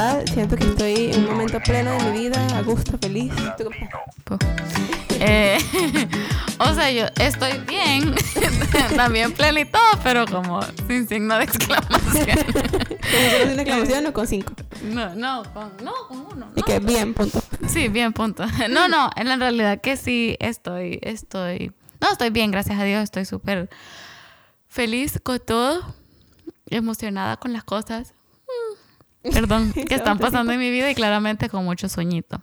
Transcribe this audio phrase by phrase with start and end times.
[0.00, 0.24] verdad.
[0.32, 3.32] Siento que estoy en un momento pleno de mi vida, a gusto, feliz.
[5.20, 5.58] Eh,
[6.58, 8.14] o sea, yo estoy bien,
[8.96, 12.36] también plena y todo, pero como sin signo de exclamación.
[12.46, 14.54] ¿Con una exclamación o con cinco?
[14.82, 16.52] No, no, con, no, con uno.
[16.56, 17.42] Y que bien, punto.
[17.68, 18.46] Sí, bien, punto.
[18.70, 23.02] No, no, en la realidad que sí estoy, estoy, no, estoy bien, gracias a Dios,
[23.02, 23.68] estoy súper
[24.68, 25.82] feliz con todo,
[26.70, 28.14] emocionada con las cosas,
[29.22, 32.42] perdón, que están pasando en mi vida y claramente con mucho sueñito.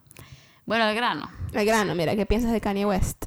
[0.66, 1.30] Bueno, al grano.
[1.56, 3.26] Al grano, mira, ¿qué piensas de Kanye West?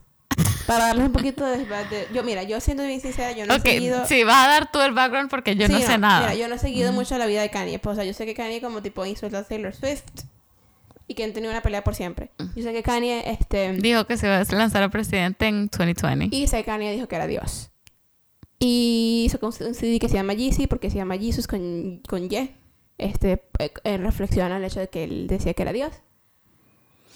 [0.66, 3.60] Para darles un poquito de, de- Yo, mira, yo siendo bien sincera, yo no ok,
[3.64, 4.06] he seguido...
[4.06, 6.20] sí, vas a dar tú el background porque yo Sí, no sé nada.
[6.20, 7.78] Mira, yo no he seguido mucho la vida de Kanye.
[7.78, 10.04] Pues, o sea, yo sé que Kanye como tipo insultó a Taylor Swift
[11.08, 12.30] y que han tenido una pelea por siempre.
[12.54, 13.72] Yo sé que Kanye, este...
[13.72, 16.36] Dijo que se va a lanzar a presidente en 2020.
[16.36, 17.70] Y sé que Kanye dijo que era Dios.
[18.60, 22.50] Y hizo un CD que se llama Yeezy porque se llama Jesus con, con Y.
[23.00, 25.92] Este, eh, en reflexión al hecho de que él decía que era Dios.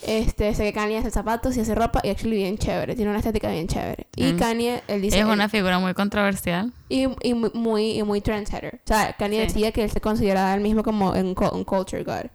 [0.06, 2.94] Este, sé que Kanye hace zapatos y hace ropa y actually bien chévere.
[2.94, 4.06] Tiene una estética bien chévere.
[4.16, 4.38] Y Mm.
[4.38, 5.16] Kanye, él dice...
[5.18, 6.72] es él- una figura muy controversial.
[6.90, 8.74] y, y muy- y muy trendsetter.
[8.84, 9.54] O sea, Kanye Sí.
[9.54, 12.26] decía que él se consideraba él mismo como un, un culture god.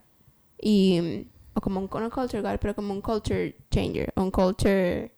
[0.62, 4.12] Y, o como un, no un culture god, pero como un culture changer.
[4.16, 5.12] Un culture,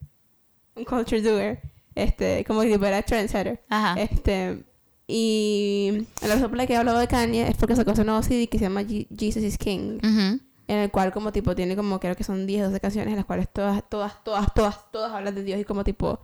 [0.76, 1.60] un culture doer.
[1.94, 3.62] Este, como si fuera trendsetter.
[3.70, 4.00] Ajá.
[4.00, 4.62] Este,
[5.06, 8.22] y la razón por la que he hablado de Kanye es porque sacó su nuevo
[8.22, 9.98] CD que se llama Je- Jesus is King.
[9.98, 10.40] Ujú.
[10.68, 13.24] En el cual como tipo tiene como creo que son 10, 12 canciones en las
[13.26, 16.20] cuales todas, todas, todas, todas, todas hablan de Dios y como tipo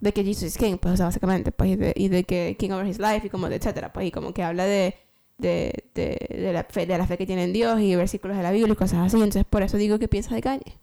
[0.00, 2.56] de que Jesus is King, pues o sea, básicamente, pues y de, y de que
[2.58, 4.96] King over his life y como de etcétera, pues y como que habla de,
[5.38, 8.42] de, de, de la fe, de la fe que tiene en Dios y versículos de
[8.42, 9.16] la Biblia y cosas así.
[9.16, 10.78] Entonces por eso digo que piensas de Kanye.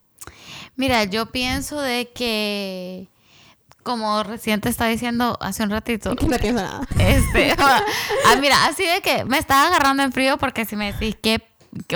[0.76, 3.08] Mira, yo pienso de que,
[3.84, 6.82] como recién te estaba diciendo hace un ratito, Que no pienso nada.
[7.00, 11.16] este, ah, mira, así de que me estás agarrando en frío porque si me decís
[11.22, 11.42] que,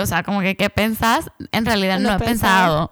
[0.00, 2.90] o sea, como que qué pensás, en realidad no, No he pensado.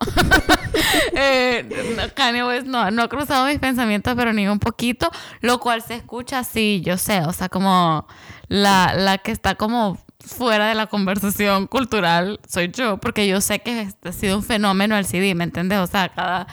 [1.15, 5.11] eh, no, Kanye West no, no ha cruzado mis pensamientos, pero ni un poquito,
[5.41, 8.07] lo cual se escucha así, yo sé, o sea, como
[8.49, 13.60] la, la que está como fuera de la conversación cultural soy yo, porque yo sé
[13.60, 15.78] que este ha sido un fenómeno el CD, ¿me entiendes?
[15.78, 16.47] O sea, cada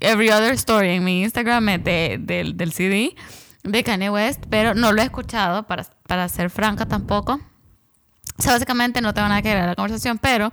[0.00, 3.14] every other story en mi Instagram es de- del- del CD
[3.64, 7.40] de Kanye West, pero no lo he escuchado, para, para ser franca tampoco.
[8.38, 10.52] O sea, básicamente no tengo nada que ver la conversación, pero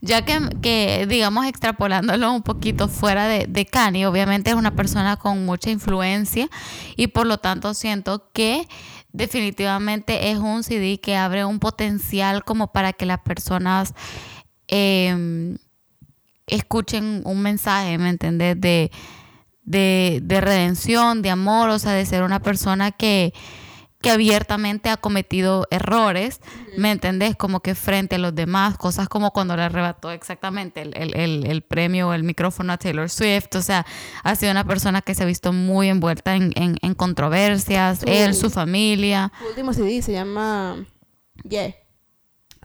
[0.00, 5.16] ya que, que, digamos, extrapolándolo un poquito fuera de, de Kanye, obviamente es una persona
[5.16, 6.48] con mucha influencia
[6.94, 8.68] y por lo tanto siento que
[9.14, 13.94] definitivamente es un CD que abre un potencial como para que las personas
[14.66, 15.56] em,
[16.48, 18.60] escuchen un mensaje, ¿me entendés?
[18.60, 18.90] De,
[19.62, 23.32] de, de redención, de amor, o sea, de ser una persona que,
[24.04, 26.40] que abiertamente ha cometido errores,
[26.76, 27.34] ¿me entendés?
[27.36, 31.46] Como que frente a los demás, cosas como cuando le arrebató exactamente el, el, el,
[31.46, 33.86] el premio o el micrófono a Taylor Swift, o sea,
[34.22, 38.34] ha sido una persona que se ha visto muy envuelta en, en, en controversias, él,
[38.34, 39.32] su familia.
[39.40, 40.84] Su último CD se llama
[41.48, 41.74] Yeah.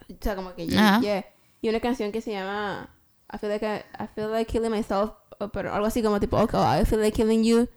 [0.09, 0.89] O sea, como que Yeah.
[0.89, 1.01] Ajá.
[1.01, 1.25] yeah.
[1.61, 2.89] Y una canción que se llama
[3.33, 5.11] I feel like I, I feel like killing myself,
[5.53, 7.69] pero algo así como tipo, okay, I feel like killing you.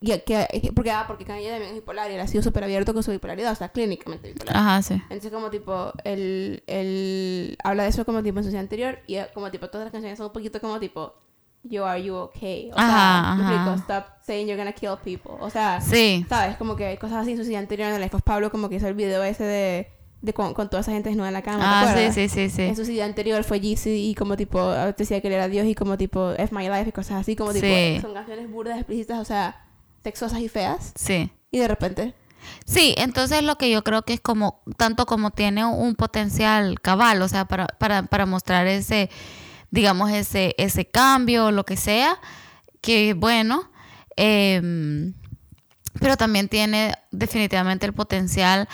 [0.00, 2.94] Yeah, que, porque, ah, porque Kanye también es bipolar y él ha sido súper abierto
[2.94, 4.56] con su bipolaridad, o sea, clínicamente bipolar.
[4.56, 4.94] Ajá, sí.
[4.94, 9.26] Entonces, como tipo, él, él habla de eso como tipo en su anterior y eh,
[9.34, 11.14] como tipo todas las canciones son un poquito como tipo,
[11.64, 12.70] You are you okay?
[12.70, 13.54] O Ajá, sea, ajá.
[13.54, 15.32] explico, stop saying you're gonna kill people.
[15.40, 16.24] O sea, Sí.
[16.28, 16.56] ¿Sabes?
[16.56, 18.86] Como que hay cosas así en su anterior en el of Pablo, como que hizo
[18.86, 19.88] el video ese de,
[20.22, 21.58] de con, con toda esa gente desnuda en la cama.
[21.58, 22.14] ¿te Ah, sí, acuerdas?
[22.14, 22.62] sí, sí, sí.
[22.62, 25.74] En su silla anterior fue Yeezy y como tipo decía que él era Dios y
[25.74, 27.98] como tipo F My Life y cosas así, como tipo Sí.
[28.00, 29.64] son canciones burdas, explícitas, o sea,
[30.02, 30.92] sexosas y feas.
[30.96, 31.30] Sí.
[31.50, 32.14] Y de repente,
[32.64, 37.22] Sí, entonces lo que yo creo que es como, tanto como tiene un potencial cabal,
[37.22, 39.10] o sea, para, para, para mostrar ese,
[39.70, 42.18] digamos, ese, ese cambio o lo que sea,
[42.80, 43.70] que bueno,
[44.16, 45.14] em,
[46.00, 48.68] pero también tiene definitivamente el potencial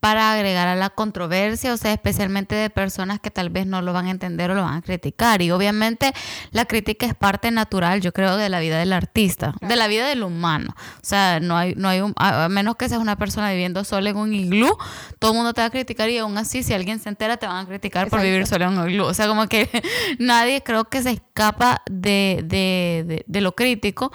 [0.00, 3.92] para agregar a la controversia, o sea, especialmente de personas que tal vez no lo
[3.92, 5.42] van a entender o lo van a criticar.
[5.42, 6.12] Y obviamente
[6.52, 10.08] la crítica es parte natural, yo creo, de la vida del artista, de la vida
[10.08, 10.74] del humano.
[10.96, 14.10] O sea, no hay, no hay un, a menos que seas una persona viviendo sola
[14.10, 14.74] en un iglú,
[15.18, 17.46] todo el mundo te va a criticar y aún así, si alguien se entera, te
[17.46, 19.04] van a criticar por vivir sola en un iglú.
[19.04, 19.68] O sea, como que
[20.18, 24.10] nadie creo que se escapa de, de, de, de lo crítico.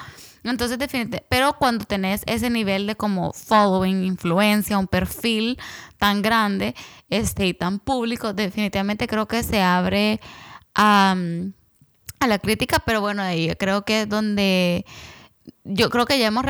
[0.52, 5.60] Entonces, definitivamente, pero cuando tenés ese nivel de como following, influencia, un perfil
[5.98, 6.76] tan grande
[7.10, 10.20] este, y tan público, definitivamente creo que se abre
[10.76, 11.16] a,
[12.20, 14.86] a la crítica, pero bueno, ahí creo que es donde
[15.64, 16.46] yo creo que ya hemos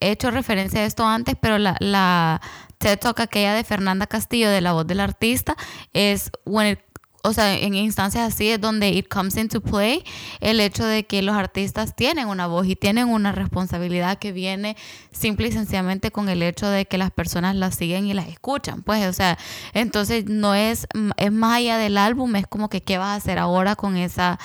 [0.00, 2.40] hecho referencia a esto antes, pero la, la
[2.78, 5.56] TED Talk aquella de Fernanda Castillo de la voz del artista
[5.92, 6.80] es when it
[7.26, 10.04] o sea, en instancias así es donde it comes into play
[10.40, 14.76] el hecho de que los artistas tienen una voz y tienen una responsabilidad que viene
[15.10, 18.82] simple y sencillamente con el hecho de que las personas las siguen y las escuchan.
[18.82, 19.38] Pues, o sea,
[19.74, 20.86] entonces no es,
[21.16, 24.38] es más allá del álbum, es como que qué vas a hacer ahora con esa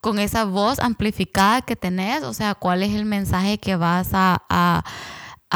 [0.00, 4.42] con esa voz amplificada que tenés, o sea, cuál es el mensaje que vas a,
[4.50, 4.84] a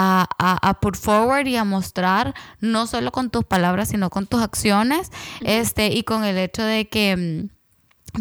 [0.00, 4.40] a, a, put forward y a mostrar, no solo con tus palabras, sino con tus
[4.40, 5.10] acciones,
[5.40, 7.57] este, y con el hecho de que mm,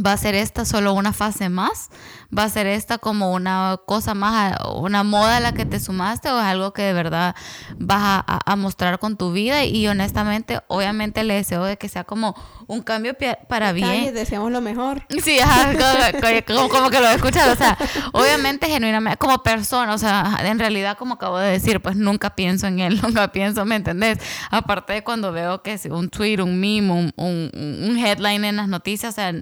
[0.05, 1.89] va a ser esta solo una fase más,
[2.35, 6.29] va a ser esta como una cosa más, una moda a la que te sumaste
[6.29, 7.35] o es algo que de verdad
[7.77, 12.03] vas a, a mostrar con tu vida y honestamente, obviamente le deseo de que sea
[12.03, 12.35] como
[12.67, 13.15] un cambio
[13.47, 14.13] para bien.
[14.13, 15.05] deseamos lo mejor.
[15.23, 15.39] Sí,
[16.45, 17.53] como, que lo he escuchado.
[17.53, 17.77] O sea,
[18.13, 22.67] obviamente, genuinamente, como persona, o sea, en realidad, como acabo de decir, pues nunca pienso
[22.67, 24.19] en él, nunca pienso, ¿me entendés?
[24.51, 28.67] Aparte de cuando veo que es un tweet, un meme, un, un, headline en las
[28.67, 29.33] noticias, o sea,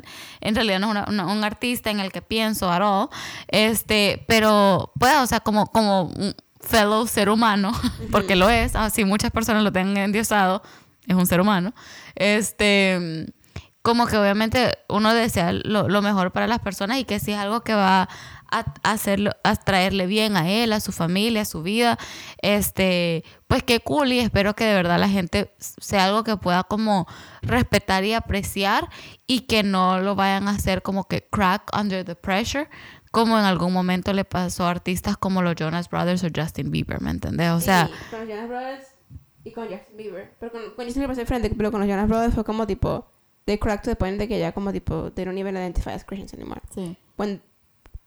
[0.45, 3.09] en, realidad no es un artista en el que pienso at all.
[3.47, 7.71] Este, pero, pues, o sea, como, como un fellow ser humano,
[8.12, 10.62] porque lo es, así muchas personas lo tengan endiosado,
[11.07, 11.74] es un ser humano,
[12.15, 13.27] este,
[13.81, 17.62] como que obviamente uno desea lo, mejor para las personas y que si es algo
[17.62, 18.09] que va
[18.59, 21.97] a hacerlo, a traerle bien a él, a su familia, a su vida,
[22.41, 26.63] este, pues qué cool y espero que de verdad la gente sea algo que pueda
[26.63, 27.07] como
[27.41, 28.89] respetar y apreciar
[29.27, 32.69] y que no lo vayan a hacer como que crack under the pressure,
[33.11, 37.01] como en algún momento le pasó a artistas como los Jonas Brothers o Justin Bieber,
[37.01, 37.51] ¿me entendés?
[37.51, 38.95] O sea, los Jonas Brothers
[39.45, 40.33] y con Justin Bieber.
[40.39, 43.07] Pero con, con Justin Bieber frente, pero con los Jonas Brothers fue como tipo.
[43.45, 45.11] They cracked to the point de que ya como tipo.
[45.11, 46.61] They don't even identify as Christians anymore.
[46.73, 46.97] Sí.
[47.15, 47.41] When,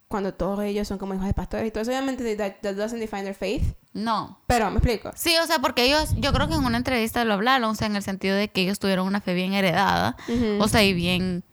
[0.08, 2.98] cuando todos ellos son como hijos de pastores y todo eso, obviamente that, that doesn't
[2.98, 3.74] define their faith.
[3.92, 4.40] No.
[4.46, 5.10] Pero, me explico.
[5.14, 7.86] Sí, o sea, porque ellos, yo creo que en una entrevista lo hablaron, o sea,
[7.86, 10.16] en el sentido de que ellos tuvieron una fe bien heredada,
[10.58, 11.44] o sea, y bien,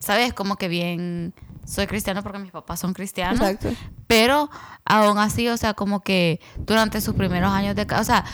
[0.00, 0.34] ¿sabes?
[0.34, 1.32] Como que bien,
[1.64, 3.40] soy cristiano porque mis papás son cristianos.
[3.40, 3.68] Exacto.
[4.08, 4.50] Pero
[4.84, 7.86] aún así, o sea, como que durante sus primeros años de...
[7.98, 8.24] O sea,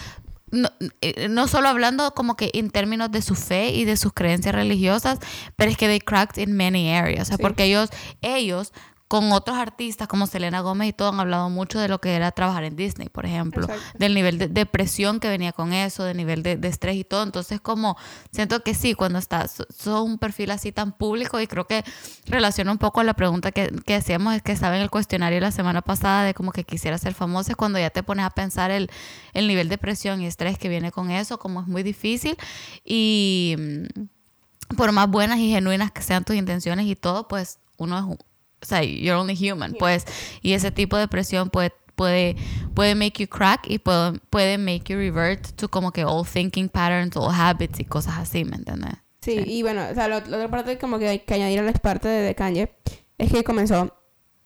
[0.51, 0.71] no,
[1.03, 4.55] eh, no, solo hablando como que en términos de su fe y de sus creencias
[4.55, 5.19] religiosas,
[5.57, 7.91] pero es que they cracked in many areas, o sea, porque ellos,
[8.23, 8.73] ellos
[9.09, 12.31] con otros artistas como Selena Gómez y todo han hablado mucho de lo que era
[12.31, 13.67] trabajar en Disney, por ejemplo,
[13.99, 17.23] del nivel de depresión que venía con eso, del nivel de, estrés y todo.
[17.23, 17.97] Entonces, como
[18.33, 21.85] siento que sí, cuando estás, sos un perfil así tan público y creo que
[22.27, 25.41] relaciona un poco a la pregunta que, que hacíamos, es que estaba en el cuestionario
[25.41, 28.31] la semana pasada de como que quisiera ser famoso, es cuando ya te pones a
[28.31, 28.91] pensar el,
[29.33, 32.37] el nivel de presión y estrés que viene con eso, como es muy difícil
[32.85, 37.97] y mm, por más buenas y genuinas que sean tus intenciones y todo, pues uno
[37.97, 38.19] es un
[38.61, 40.05] o sea, you're only human, pues,
[40.43, 42.37] y ese tipo de presión puede, puede,
[42.75, 46.69] puede make you crack y puede, puede make you revert to como que old thinking
[46.69, 48.95] patterns, old habits y cosas así, ¿me entiendes?
[49.21, 51.73] Sí, y bueno, o sea, la, otra parte como que hay que añadir a la
[51.73, 52.73] parte de, Kanye
[53.19, 53.95] es que comenzó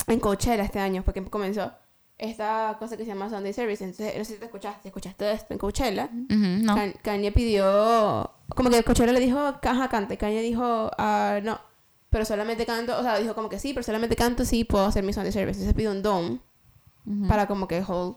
[0.06, 1.72] en Coachella este año, porque comenzó
[2.18, 3.84] esta cosa que se llama Sunday Service.
[3.84, 6.08] Entonces, no sé si te escuchaste, escuchaste esto en Coachella.
[6.12, 6.76] no.
[7.02, 10.16] Kanye pidió, como que Coachella le dijo, caja cante.
[10.16, 11.60] Kanye dijo, ah, no,
[12.12, 15.02] pero solamente canto, o sea, dijo como que sí, pero solamente canto sí puedo hacer
[15.02, 15.58] mi Sunday service.
[15.58, 16.40] Entonces pido un dome
[17.26, 18.16] para como que hold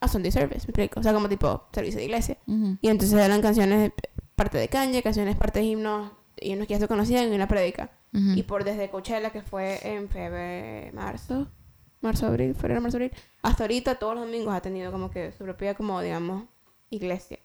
[0.00, 0.98] a Sunday service, me explico.
[0.98, 2.36] O sea, como tipo servicio de iglesia.
[2.46, 3.92] Y entonces eran canciones
[4.34, 7.46] parte de caña, canciones parte de himnos, y unos que ya se conocían y una
[7.46, 7.92] predica.
[8.12, 11.46] Y por desde Coachella, que fue en febrero, marzo,
[12.00, 15.44] marzo, abril, febrero, marzo, abril, hasta ahorita todos los domingos ha tenido como que su
[15.44, 16.42] propia, como digamos,
[16.90, 17.38] iglesia.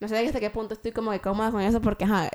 [0.00, 2.28] No sé hasta qué punto estoy como de cómoda con eso porque, ajá,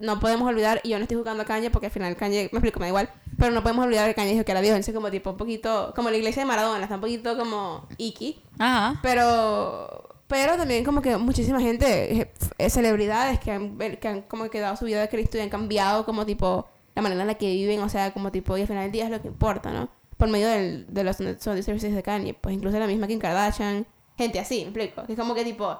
[0.00, 2.58] no podemos olvidar, y yo no estoy jugando a Kanye porque al final Kanye, me
[2.58, 4.94] explico, me da igual, pero no podemos olvidar que Kanye dijo que era Dios, entonces
[4.94, 8.42] como tipo un poquito, como la iglesia de Maradona, está un poquito como iki.
[8.58, 8.98] Ajá.
[9.02, 14.58] Pero, pero también como que muchísima gente, eh, celebridades que han, que han como que
[14.58, 17.52] dado su vida de Cristo y han cambiado como tipo la manera en la que
[17.52, 19.90] viven, o sea, como tipo, y al final del día es lo que importa, ¿no?
[20.16, 23.86] Por medio del, de los services de Kanye, pues incluso la misma Kim Kardashian,
[24.16, 25.76] gente así, me explico, que es como que tipo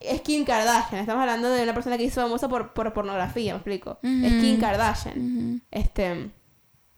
[0.00, 1.02] es Kim Kardashian.
[1.02, 3.98] Estamos hablando de una persona que hizo famosa por, por pornografía, me explico.
[4.02, 5.62] Es Kim Kardashian.
[5.70, 6.30] Este.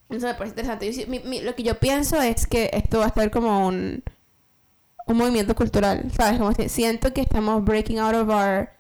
[0.09, 1.43] Eso me parece interesante.
[1.43, 4.03] lo que yo pienso es que esto va a estar como un,
[5.07, 6.11] un movimiento cultural.
[6.17, 6.39] ¿Sabes?
[6.39, 8.71] Como siento que estamos breaking out of our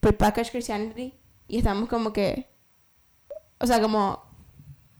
[0.00, 1.14] prepackaged Christianity
[1.48, 2.48] y estamos como que.
[3.58, 4.22] O sea, como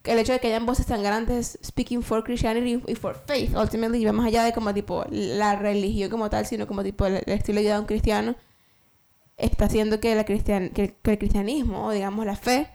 [0.04, 4.04] el hecho de que hayan voces tan grandes speaking for Christianity y for faith, ultimately,
[4.04, 7.56] va más allá de como tipo la religión como tal, sino como tipo el, estilo
[7.56, 8.37] de vida de un cristiano
[9.37, 12.69] está haciendo que, la cristian, que, el cristianismo, o digamos la fe,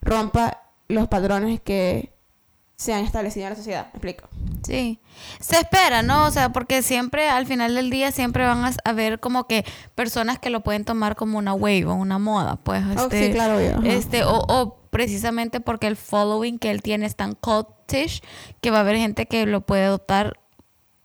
[0.00, 2.12] rompa los patrones que,
[2.76, 3.84] se han establecido en la sociedad.
[3.92, 4.28] ¿Me explico?
[4.66, 4.98] Sí.
[5.38, 6.26] Se espera, ¿no?
[6.26, 10.40] O sea, porque siempre, al final del día, siempre van a haber como que personas
[10.40, 12.82] que lo pueden tomar como una wave o una moda, pues.
[12.98, 13.88] Oh, Este, sí, claro, ajá.
[13.88, 18.22] este, o, o precisamente porque el following que él tiene es tan cultish
[18.60, 20.34] que va a haber gente que lo puede adoptar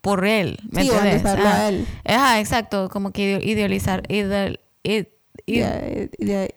[0.01, 0.58] por él.
[0.72, 1.18] ¿Me Sí, entiendes?
[1.18, 1.70] endosarlo a Ajá.
[1.70, 1.88] él.
[2.04, 2.89] Ajá, exacto.
[2.89, 4.04] Como que ide- idealizar.
[4.12, 5.07] Ideal, id-
[5.45, 6.48] Yeah, eh, yeah,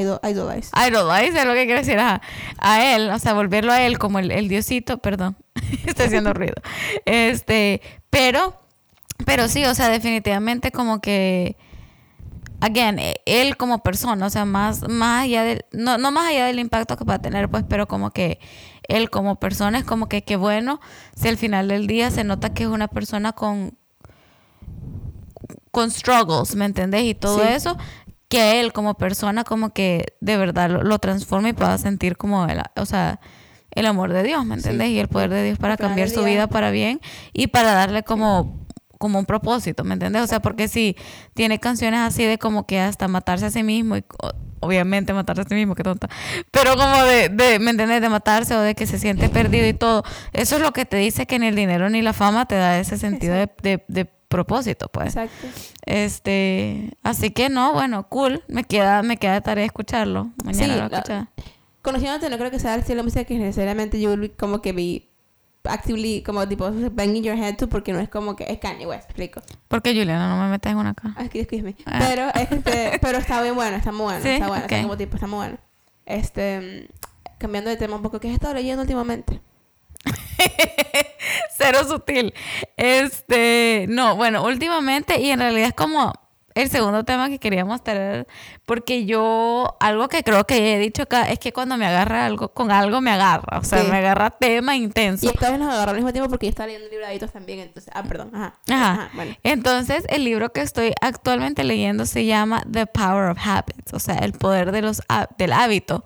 [0.00, 0.70] idol- idolize.
[0.88, 2.20] idolize es lo que quiere decir ajá.
[2.58, 5.36] a él, o sea, volverlo a él como el, el diosito, perdón,
[5.86, 6.54] estoy haciendo ruido.
[7.04, 8.56] Este, pero,
[9.24, 11.56] pero sí, o sea, definitivamente como que,
[12.60, 16.46] again, eh, él como persona, o sea, más, más allá del, no, no más allá
[16.46, 18.40] del impacto que va a tener, pues, pero como que
[18.88, 20.80] él como persona es como que, qué bueno,
[21.14, 23.78] si al final del día se nota que es una persona con,
[25.72, 27.02] con struggles, ¿me entendés?
[27.02, 27.48] Y todo Sí.
[27.48, 27.76] eso,
[28.28, 32.46] que él como persona como que de verdad lo, lo transforme y pueda sentir como,
[32.46, 33.18] el, o sea,
[33.72, 34.86] el amor de Dios, ¿me entendés?
[34.88, 34.94] Sí.
[34.94, 37.00] Y el poder de Dios para cambiar su vida para bien
[37.32, 38.62] y para darle como
[38.98, 40.22] como un propósito, ¿me entendés?
[40.22, 40.94] O sea, porque si
[41.34, 44.04] tiene canciones así de como que hasta matarse a sí mismo y
[44.60, 46.08] obviamente matarse a sí mismo, qué tonta,
[46.52, 48.00] pero como de, de, ¿me entendés?
[48.00, 50.98] De matarse o de que se siente perdido y todo, eso es lo que te
[50.98, 54.04] dice que ni el dinero ni la fama te da ese sentido de, de, de
[54.32, 55.08] propósito, pues.
[55.16, 55.46] Exacto.
[55.86, 58.42] Este, así que no, bueno, cool.
[58.48, 60.30] Me queda, me queda de tarea escucharlo.
[60.44, 61.28] Mañana Sí, lo voy a la- escuchar.
[61.82, 65.08] Conociéndote, no creo que sea el estilo de música que necesariamente yo como que be
[65.64, 69.04] actively, como tipo, banging your head to, porque no es como que es Kanye West,
[69.04, 69.40] explico.
[69.68, 71.14] Porque Juliana no me metes en una acá.
[71.16, 71.74] Ah, excuse me.
[71.86, 71.98] Ah.
[72.00, 75.14] Pero, este, pero está bien bueno, está muy bueno, Sí, está bueno, está como tipo,
[75.16, 75.58] está muy bueno.
[76.06, 79.40] Este, mm, cambiando de tema un poco, ¿qué has estado leyendo últimamente?
[81.56, 82.34] Cero sutil.
[82.76, 86.12] Este, no, bueno, últimamente, y en realidad es como
[86.54, 88.26] el segundo tema que queríamos tener,
[88.66, 92.50] porque yo, algo que creo que he dicho acá, es que cuando me agarra algo,
[92.52, 93.90] con algo me agarra, o sea, Sí.
[93.90, 95.30] me agarra tema Y intenso.
[95.30, 98.02] esta vez nos agarró al mismo tiempo porque yo estaba leyendo libraditos también, entonces, ah,
[98.02, 98.54] perdón, ajá.
[98.70, 99.10] Ajá.
[99.14, 99.34] bueno.
[99.44, 104.16] Entonces, el libro que estoy actualmente leyendo se llama The Power of Habits, o sea,
[104.16, 105.00] el poder de los,
[105.38, 106.04] del hábito.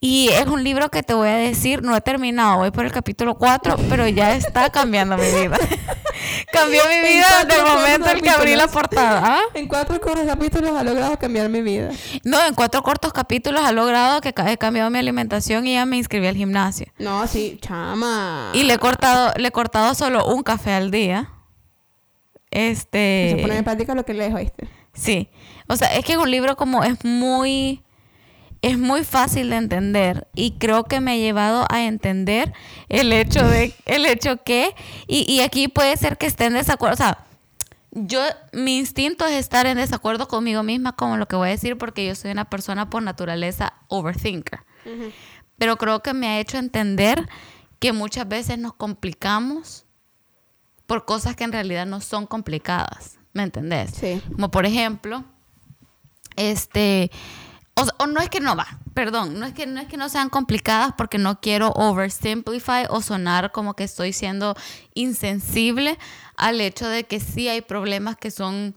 [0.00, 2.92] Y es un libro que te voy a decir, no he terminado, voy por el
[2.92, 5.58] capítulo 4, pero ya está cambiando mi vida.
[6.52, 9.22] Cambió mi vida desde el momento en que abrí la portada.
[9.24, 9.40] ¿ah?
[9.54, 11.90] En cuatro cortos capítulos ha logrado cambiar mi vida.
[12.22, 15.96] No, en cuatro cortos capítulos ha logrado que he cambiado mi alimentación y ya me
[15.96, 16.86] inscribí al gimnasio.
[16.98, 18.50] No, sí, chama.
[18.54, 21.32] Y le he cortado, le he cortado solo un café al día.
[22.50, 23.34] Este.
[23.36, 24.68] Se pone en práctica lo que lees, ¿oíste?
[24.92, 25.28] Sí,
[25.68, 27.84] o sea, es que es un libro como es muy,
[28.62, 32.52] es muy fácil de entender y creo que me ha llevado a entender
[32.88, 34.74] el hecho de, el hecho que,
[35.06, 37.24] y, y aquí puede ser que esté en desacuerdo, o sea,
[37.90, 38.20] yo,
[38.52, 42.06] mi instinto es estar en desacuerdo conmigo misma con lo que voy a decir porque
[42.06, 44.60] yo soy una persona por naturaleza overthinker,
[45.56, 47.28] pero creo que me ha hecho entender
[47.78, 49.84] que muchas veces nos complicamos
[50.86, 53.90] por cosas que en realidad no son complicadas, ¿me entendés?
[53.90, 54.22] Sí.
[54.32, 55.24] Como por ejemplo,
[56.36, 57.10] este,
[57.98, 60.30] o, no es que no va, perdón, no es que no es que no sean
[60.30, 64.56] complicadas porque no quiero oversimplify o sonar como que estoy siendo
[64.94, 65.98] insensible
[66.36, 68.74] al hecho de que sí hay problemas que son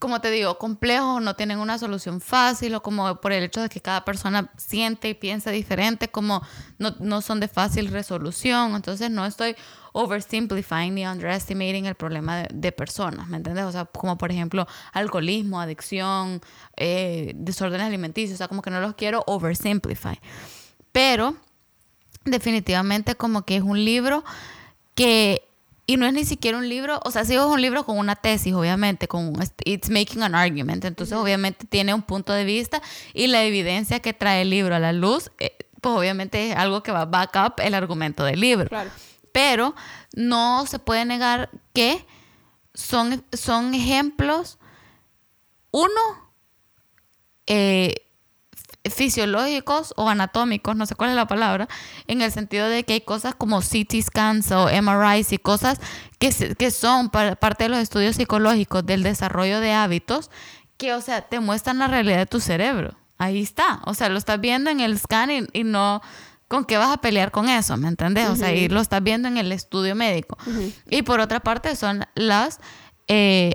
[0.00, 3.68] como te digo, complejos, no tienen una solución fácil, o como por el hecho de
[3.68, 6.42] que cada persona siente y piensa diferente, como
[6.78, 8.74] no, no son de fácil resolución.
[8.74, 9.56] Entonces no estoy
[9.92, 13.64] oversimplifying ni underestimating el problema de, de personas, ¿me entiendes?
[13.64, 16.40] O sea, como por ejemplo alcoholismo, adicción,
[16.76, 20.18] eh, desórdenes alimenticios, o sea, como que no los quiero oversimplify.
[20.92, 21.36] Pero
[22.24, 24.24] definitivamente como que es un libro
[24.94, 25.42] que
[25.86, 28.14] y no es ni siquiera un libro, o sea, sí es un libro con una
[28.14, 32.80] tesis, obviamente, con un- it's making an argument, entonces obviamente tiene un punto de vista
[33.12, 36.84] y la evidencia que trae el libro a la luz, eh, pues obviamente es algo
[36.84, 38.68] que va a back up el argumento del libro.
[38.68, 38.90] Claro.
[39.32, 39.74] Pero
[40.14, 42.06] no se puede negar que
[42.74, 44.58] son, son ejemplos,
[45.70, 45.90] uno,
[47.46, 47.94] eh,
[48.90, 51.68] fisiológicos o anatómicos, no sé cuál es la palabra,
[52.06, 55.78] en el sentido de que hay cosas como CT scans o MRIs y cosas
[56.18, 60.30] que, que son pa- parte de los estudios psicológicos del desarrollo de hábitos
[60.78, 62.96] que, o sea, te muestran la realidad de tu cerebro.
[63.18, 63.82] Ahí está.
[63.84, 66.00] O sea, lo estás viendo en el scan y no...
[66.50, 67.76] ¿Con qué vas a pelear con eso?
[67.76, 68.28] ¿Me entendés?
[68.28, 70.36] O sea, y lo estás viendo en el estudio médico.
[70.90, 72.58] Y por otra parte son las...
[73.08, 73.52] eh,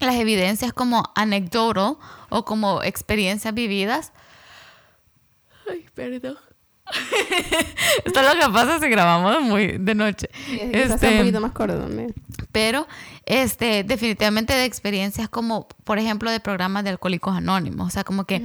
[0.00, 1.96] las evidencias como anecdotal
[2.28, 4.12] o como experiencias vividas.
[5.70, 6.36] Ay, perdón.
[8.04, 10.28] Esto es lo que pasa si grabamos muy de noche.
[10.48, 12.12] Y es que se hace un Este, poquito más corto también.
[12.52, 12.86] pero
[13.24, 18.24] este definitivamente de experiencias como por ejemplo de programas de alcohólicos anónimos o sea como
[18.24, 18.42] que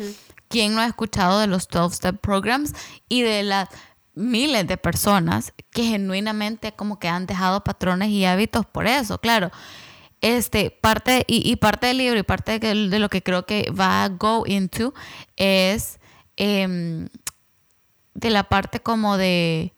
[0.49, 2.73] quién no ha escuchado de los 12 step programs
[3.07, 3.69] y de las
[4.15, 9.51] miles de personas que genuinamente como que han dejado patrones y hábitos por eso, claro.
[10.21, 14.03] Este, parte, y, parte del libro y parte de, de, lo que creo que va
[14.03, 14.93] a go into
[15.37, 15.97] es
[16.35, 17.07] em,
[18.15, 19.71] de la parte como de,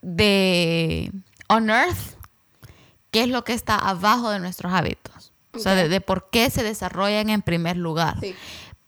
[0.00, 1.12] de
[1.50, 2.16] unearth,
[3.10, 5.32] qué es lo que está abajo de nuestros hábitos.
[5.52, 8.16] O sea, de, por qué se desarrollan en primer lugar.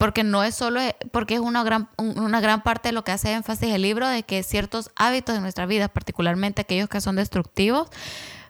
[0.03, 0.81] Porque no es solo,
[1.13, 4.25] porque es una gran, una gran parte de lo que hace énfasis el libro, de
[4.25, 7.89] que ciertos hábitos de nuestra vida, particularmente aquellos que son destructivos,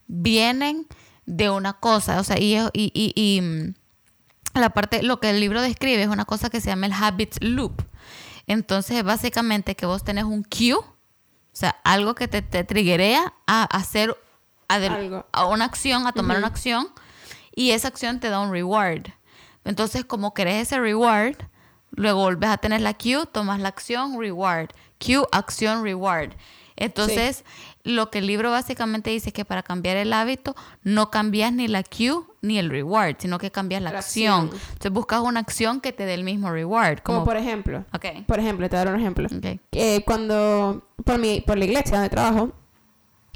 [0.06, 0.86] vienen
[1.26, 2.20] de una cosa.
[2.20, 3.74] O sea, y, y, y, mm,
[4.54, 7.36] la parte, lo que el libro describe es una cosa que se llama el habits
[7.42, 7.82] loop.
[8.46, 10.86] Entonces, básicamente que vos tenés un cue, o
[11.52, 14.16] sea, algo que te, te triggerea a hacer
[14.68, 16.88] a, una acción, a tomar una acción,
[17.54, 19.08] y esa acción te da un reward.
[19.64, 21.36] Entonces, como querés ese reward,
[21.90, 24.70] luego volves a tener la cue, tomas la acción, reward.
[24.98, 26.30] Cue, acción, reward.
[26.76, 27.44] Entonces,
[27.84, 31.68] lo que el libro básicamente dice es que para cambiar el hábito no cambias ni
[31.68, 34.50] la cue ni el reward, sino que cambias la, acción.
[34.52, 37.00] Entonces buscas una acción que te dé el mismo reward.
[37.00, 37.84] Como, por ejemplo.
[38.26, 39.28] Por ejemplo, te daré un ejemplo.
[39.72, 42.52] Eh, cuando, por, mi, por la iglesia donde trabajo,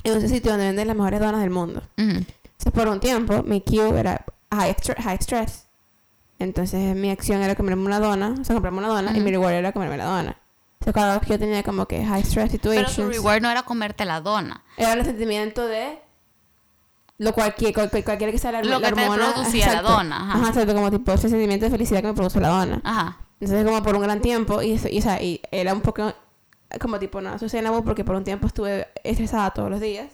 [0.02, 1.82] en un sitio donde venden las mejores donas del mundo.
[1.96, 5.65] Entonces, por un tiempo, mi cue era high, high stress.
[6.38, 9.52] Entonces, mi acción era comerme una dona, o sea, comprarme una dona, y mi reward
[9.52, 10.36] era comerme la dona.
[10.80, 12.94] Entonces, cada vez que yo tenía como que high stress situations...
[12.96, 14.62] Pero tu reward no era comerte la dona.
[14.76, 15.98] Era el sentimiento de...
[17.18, 19.32] Lo cualquier, cualquiera que sea la, lo que hormona...
[19.32, 20.16] producía la dona.
[20.16, 20.38] Ajá.
[20.38, 22.80] ajá, exacto, como tipo ese sentimiento de felicidad que me produce la dona.
[22.84, 23.18] Ajá.
[23.40, 26.12] Entonces, como por un gran tiempo, y, y, o sea, y era un poco
[26.80, 30.12] como tipo, no, sucedió porque por un tiempo estuve estresada todos los días.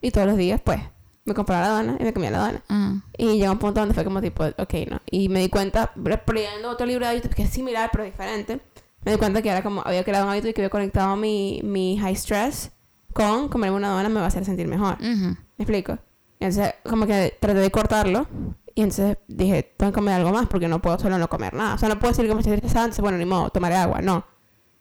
[0.00, 0.80] Y todos los días, pues,
[1.26, 2.62] me compraba la dona y me comía la dona.
[2.68, 3.02] Mm.
[3.18, 5.00] Y llegó un punto donde fue como tipo, ok, no.
[5.10, 5.92] Y me di cuenta,
[6.32, 8.60] leyendo otro libro de hábitos que es similar pero diferente,
[9.04, 11.60] me di cuenta que era como, había creado un hábito y que había conectado mi,
[11.62, 12.70] mi high stress
[13.12, 15.00] con comerme una dona me va a hacer sentir mejor.
[15.00, 15.98] ¿Me explico?
[16.38, 18.26] entonces, como que traté de cortarlo.
[18.74, 21.74] Y entonces dije, tengo que comer algo más porque no puedo solo no comer nada.
[21.74, 24.02] O sea, no puedo decir que me estoy estresada, entonces, bueno, ni modo, tomaré agua.
[24.02, 24.26] No.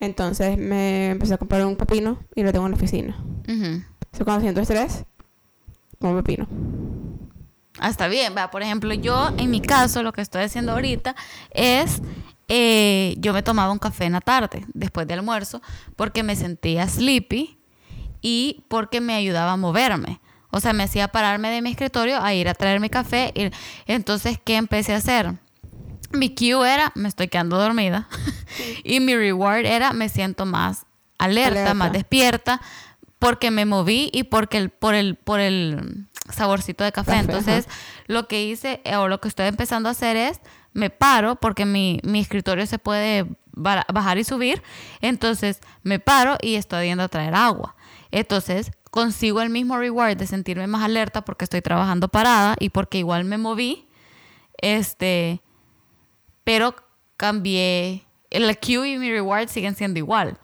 [0.02, 3.24] Entonces me empecé a comprar un pepino y lo tengo en la oficina.
[3.48, 3.82] Uh
[4.24, 5.04] cuando siento estrés,
[6.00, 6.48] como pepino.
[7.80, 8.34] Ah, está bien.
[8.38, 11.16] Va, por ejemplo, yo en mi caso lo que estoy haciendo ahorita
[11.52, 12.02] es
[12.48, 15.62] eh, yo me tomaba un café en la tarde después del almuerzo
[15.96, 17.58] porque me sentía sleepy
[18.22, 20.20] y porque me ayudaba a moverme.
[20.52, 23.34] O sea, me hacía pararme de mi escritorio a ir a traer mi café.
[23.36, 23.52] Y,
[23.92, 25.34] entonces, ¿qué empecé a hacer?
[26.12, 28.08] Mi cue era, me estoy quedando dormida.
[28.84, 30.86] y mi reward era, me siento más
[31.18, 32.62] alerta, más despierta,
[33.20, 37.18] porque me moví y porque el, por, el, por el saborcito de café.
[37.18, 37.68] Entonces,
[38.08, 40.42] lo que hice, eh, o lo que estoy empezando a hacer es,
[40.74, 44.62] me paro, porque mi, mi escritorio se puede bajar y subir.
[45.02, 47.76] Entonces, me paro y estoy yendo a traer agua.
[48.12, 52.98] Entonces, consigo el mismo reward de sentirme más alerta porque estoy trabajando parada y porque
[52.98, 53.88] igual me moví.
[54.58, 55.42] Este,
[56.44, 56.76] pero
[57.18, 58.05] cambié
[58.36, 60.38] el cue y mi reward siguen siendo igual.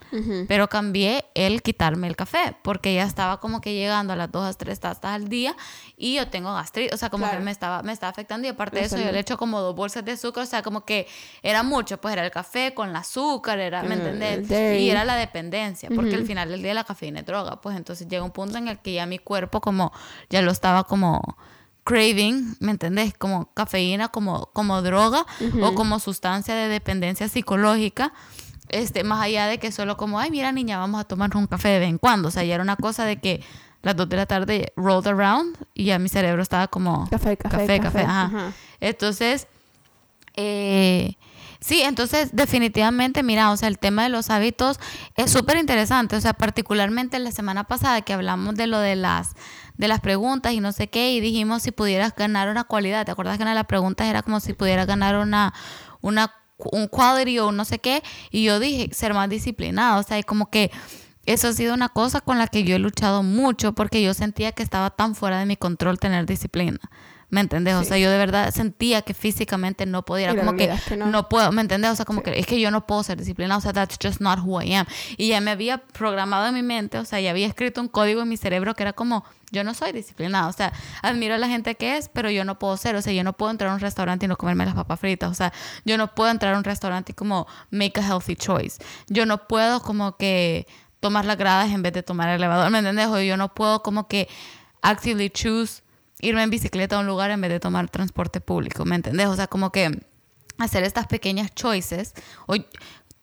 [0.47, 4.45] Pero cambié el quitarme el café, porque ya estaba como que llegando a las dos
[4.45, 5.55] a tres tazas al día
[5.95, 8.79] y yo tengo gastritis, o sea, como que me estaba, me estaba afectando y aparte
[8.79, 11.07] de eso yo le echo como dos bolsas de azúcar, o sea, como que
[11.41, 14.49] era mucho, pues era el café con el azúcar, era, ¿me entendés?
[14.81, 18.07] Y era la dependencia, porque al final del día la cafeína es droga, pues entonces
[18.07, 19.93] llega un punto en el que ya mi cuerpo como,
[20.29, 21.37] ya lo estaba como
[21.83, 23.13] craving, ¿me entendés?
[23.17, 25.25] Como cafeína, como, como droga
[25.61, 28.13] o como sustancia de dependencia psicológica.
[28.69, 31.69] Este, más allá de que solo como, ay, mira niña, vamos a tomar un café
[31.69, 32.29] de vez en cuando.
[32.29, 33.43] O sea, ya era una cosa de que
[33.81, 37.09] las dos de la tarde rolled around y ya mi cerebro estaba como...
[37.09, 38.01] Café, café, café.
[38.01, 38.53] ajá.
[38.79, 39.47] Entonces,
[40.35, 41.15] eh,
[41.61, 44.79] sí, entonces definitivamente, mira, o sea, el tema de los hábitos
[45.15, 46.15] es súper interesante.
[46.15, 49.35] O sea, particularmente la semana pasada que hablamos de lo de las
[49.77, 53.05] de las preguntas y no sé qué, y dijimos si pudieras ganar una cualidad.
[53.05, 55.55] ¿Te acuerdas que una de las preguntas era como si pudieras ganar una,
[56.01, 58.03] una, un quality o no sé qué?
[58.29, 59.99] Y yo dije, ser más disciplinado.
[59.99, 60.69] O sea, como que
[61.25, 64.51] eso ha sido una cosa con la que yo he luchado mucho porque yo sentía
[64.51, 66.79] que estaba tan fuera de mi control tener disciplina.
[67.31, 67.75] ¿Me entendés?
[67.75, 71.29] O sea, yo de verdad sentía que físicamente no podía, como que, no.
[71.29, 71.91] puedo, ¿me entendés?
[71.91, 74.19] O sea, como que es que yo no puedo ser disciplinado, o sea, that's just
[74.19, 74.85] not who I am.
[75.15, 78.21] Y ya me había programado en mi mente, o sea, ya había escrito un código
[78.21, 81.47] en mi cerebro que era como, yo no soy disciplinado, o sea, admiro a la
[81.47, 83.75] gente que es, pero yo no puedo ser, o sea, yo no puedo entrar a
[83.75, 85.53] un restaurante y no comerme las papas fritas, o sea,
[85.85, 88.83] yo no puedo entrar a un restaurante y como make a healthy choice.
[89.07, 90.67] Yo no puedo como que
[90.99, 93.07] tomar las gradas en vez de tomar el elevador, ¿me entendés?
[93.07, 94.27] O yo no puedo como que
[94.81, 95.81] actively choose
[96.21, 99.27] irme en bicicleta a un lugar en vez de tomar transporte público, ¿me entendés?
[99.27, 99.91] O sea, como que
[100.57, 102.13] hacer estas pequeñas choices.
[102.47, 102.55] O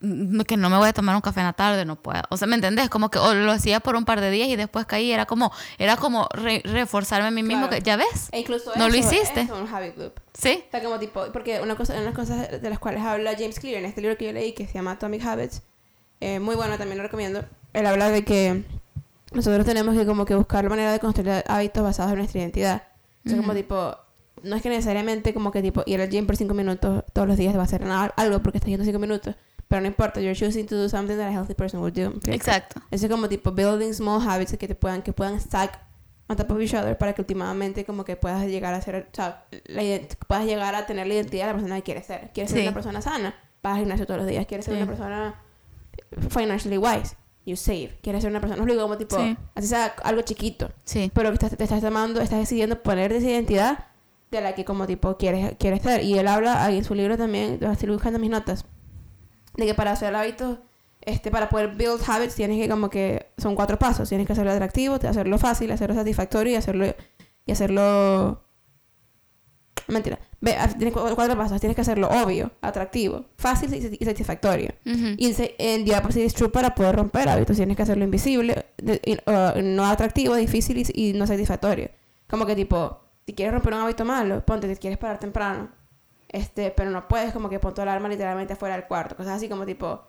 [0.01, 2.23] mm, que no me voy a tomar un café en la tarde, no puedo.
[2.31, 2.89] O sea, ¿me entendés?
[2.89, 5.13] Como que o lo hacía por un par de días y después caí.
[5.13, 7.69] Era como, era como re- reforzarme a mí mismo.
[7.69, 7.83] Claro.
[7.83, 8.29] Que, ¿Ya ves?
[8.33, 9.43] E incluso No lo eso hiciste.
[9.43, 10.13] Es un habit loop.
[10.35, 10.65] Sí.
[10.67, 13.79] O sea, como tipo, porque una cosa, unas cosas de las cuales habla James Clear
[13.79, 15.63] en este libro que yo leí que se llama Atomic Habits,
[16.21, 17.45] eh, muy bueno, también lo recomiendo.
[17.73, 18.65] Él habla de que
[19.33, 22.83] nosotros tenemos que como que buscar la manera de construir hábitos basados en nuestra identidad.
[23.27, 23.97] O sea, como tipo,
[24.43, 27.37] no es que necesariamente como que tipo ir al gym por cinco minutos todos los
[27.37, 29.35] días va a hacer nada- algo porque estás yendo cinco minutos,
[29.67, 32.13] pero no importa, you're choosing to do something that a healthy person would do.
[32.33, 32.81] Exacto.
[32.91, 35.81] Eso es como tipo building small habits que te puedan, que puedan stack
[36.29, 39.15] on top of each other para que últimamente como que puedas llegar a ser, o
[39.15, 39.83] sea, la
[40.27, 42.31] puedas llegar a tener la identidad de la persona que quieres ser.
[42.33, 42.67] Quieres ser Sí.
[42.67, 44.47] una persona sana, vas al gimnasio todos los días.
[44.47, 44.83] Quieres ser Sí.
[44.83, 45.35] una persona
[46.31, 47.17] financially wise,
[47.49, 47.99] you save.
[48.03, 49.37] Quieres ser una persona, no digo como tipo, Sí.
[49.55, 51.11] así sea algo chiquito, Sí.
[51.15, 53.87] pero que estás, te estás tomando, estás decidiendo poner esa identidad
[54.31, 56.03] de la que como tipo quieres, quieres ser.
[56.05, 58.65] Y él habla ahí en su libro también, lo estoy buscando mis notas,
[59.57, 60.59] de que para hacer hábitos,
[61.01, 64.53] este, para poder build habits tienes que como que, son cuatro pasos, tienes que hacerlo
[64.53, 66.87] atractivo, hacerlo fácil, hacerlo satisfactorio y hacerlo,
[67.47, 68.43] y hacerlo...
[69.89, 70.19] Mentira.
[70.41, 71.61] Ve, ah, tienes cu- cuatro pasos.
[71.61, 74.71] Tienes que hacerlo obvio, atractivo, fácil y sati- y satisfactorio.
[74.87, 75.15] Ujú.
[75.17, 77.57] Y se- en the opposite is true para poder romper hábitos.
[77.57, 81.91] Tienes que hacerlo invisible, de- y- uh, no atractivo, difícil y, y no satisfactorio.
[82.29, 85.71] Como que tipo, si quieres romper un hábito malo, ponte, te quieres parar temprano,
[86.29, 89.17] este, pero no puedes como que pon tu alarma literalmente afuera del cuarto.
[89.17, 90.03] Cosas así como tipo,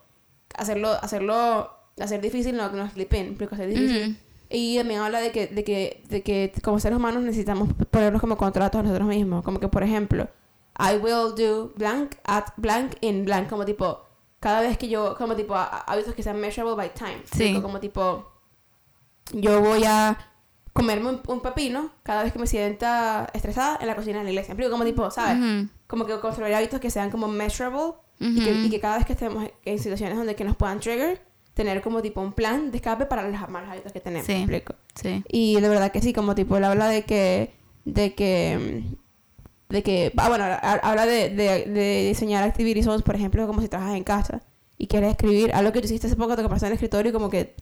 [0.55, 4.01] hacerlo, hacerlo, hacer difícil no, no sleep in, porque hacer difícil.
[4.11, 4.15] Ujú.
[4.49, 8.35] Y también habla de que, de que, de que como seres humanos necesitamos ponernos como
[8.35, 9.43] contratos a nosotros mismos.
[9.43, 10.27] Como que, por ejemplo,
[10.79, 13.47] I will do blank at blank in blank.
[13.47, 14.05] Como tipo,
[14.39, 17.21] cada vez que yo, como tipo, hábitos que sean measurable by time.
[17.31, 17.43] Sí.
[17.43, 18.31] Explico, Como tipo,
[19.33, 20.17] yo voy a
[20.73, 24.29] comerme un, un pepino cada vez que me sienta estresada en la cocina de la
[24.31, 24.55] iglesia.
[24.69, 25.67] Como tipo, ¿sabes?
[25.85, 29.13] Como que construir hábitos que sean como measurable y, que, y que cada vez que
[29.13, 31.21] estemos en situaciones donde que nos puedan trigger,
[31.59, 34.25] tener como tipo un plan de escape para los malos hábitos que tenemos.
[34.25, 34.33] Sí.
[34.33, 34.75] ¿me explico?
[34.95, 35.23] Sí.
[35.27, 37.51] Y de verdad que sí, como tipo, él habla de que,
[37.83, 38.83] de que,
[39.67, 43.61] de que, ah, bueno, ha- habla de, de, de diseñar activity zones, por ejemplo, como
[43.61, 44.41] si trabajas en casa
[44.77, 47.13] y quieres escribir, algo que tú hiciste hace poco, te pasaste en el escritorio y
[47.13, 47.53] como que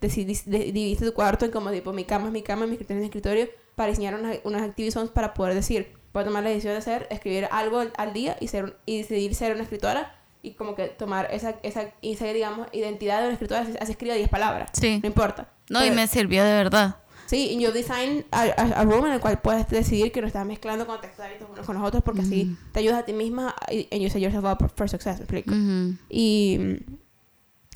[0.46, 3.08] dividiste tu cuarto en como tipo, mi cama es mi cama, mi escritorio es mi
[3.08, 6.74] escritorio, para diseñar unas, unas activity zones para poder decir, voy a tomar la decisión
[6.74, 10.14] de hacer, escribir algo al, día y, ser, y decidir ser una escritora
[10.48, 14.16] y como que tomar esa, esa, esa digamos, identidad de una escritora, así, así escriba
[14.16, 15.00] 10 palabras, Sí.
[15.02, 15.50] no importa.
[15.70, 16.98] No, y Pero- me sirvió de verdad.
[17.28, 20.28] Sí, y yo design a, a, a room en el cual puedes decidir que no
[20.28, 23.12] estás mezclando contextos de hábitos unos con los otros porque así te ayudas a ti
[23.12, 25.52] misma y and you set yourself up for success, ¿me explico?
[25.52, 25.96] Ujú.
[26.10, 26.76] Y mm,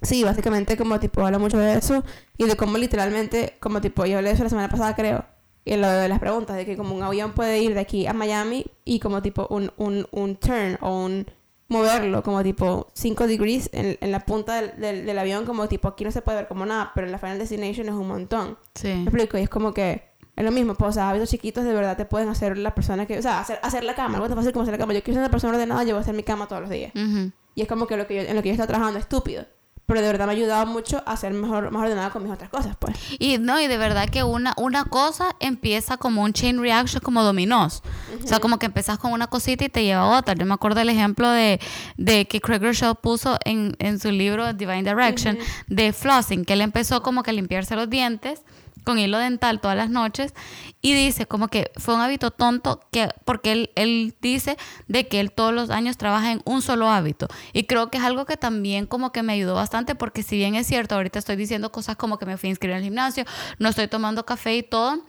[0.03, 2.01] sí, básicamente como tipo habla mucho de eso
[2.37, 5.25] y de cómo literalmente, como tipo, yo hablé de eso la semana pasada creo,
[5.65, 8.13] y lo de las preguntas, de que como un avión puede ir de aquí a
[8.13, 11.25] Miami y como tipo un, un, un turn o un
[11.71, 15.87] moverlo como tipo 5 degrees en, en la punta del, del, del avión como tipo
[15.87, 18.57] aquí no se puede ver como nada, pero en la final destination es un montón.
[18.75, 18.89] Sí.
[18.89, 21.73] Me explico, y es como que es lo mismo, pues, o sea, hábitos chiquitos de
[21.73, 24.37] verdad te pueden hacer la persona que, o sea, hacer, hacer la cama, algo tan
[24.37, 24.93] fácil como hacer la cama.
[24.93, 26.91] Yo quiero ser una persona ordenada, yo voy a hacer mi cama todos los días.
[26.95, 27.31] Ujú.
[27.53, 29.45] Y es como que, lo que yo, en lo que yo estoy trabajando es estúpido.
[29.91, 32.49] Pero de verdad me ha ayudado mucho a ser mejor, más ordenada con mis otras
[32.49, 32.95] cosas, pues.
[33.19, 37.23] Y no, y de verdad que una, una cosa empieza como un chain reaction, como
[37.23, 37.83] dominós.
[38.23, 40.33] O sea, como que empezás con una cosita y te lleva a otra.
[40.33, 41.59] Yo me acuerdo del ejemplo de,
[41.97, 46.61] de que Craig Shaw puso en, en su libro Divine Direction de flossing, que él
[46.61, 48.43] empezó como que a limpiarse los dientes
[48.83, 50.33] con hilo dental todas las noches
[50.81, 55.19] y dice como que fue un hábito tonto que porque él, él dice de que
[55.19, 58.37] él todos los años trabaja en un solo hábito y creo que es algo que
[58.37, 61.95] también como que me ayudó bastante porque si bien es cierto ahorita estoy diciendo cosas
[61.95, 63.25] como que me fui a inscribir al gimnasio
[63.59, 65.01] no estoy tomando café y todo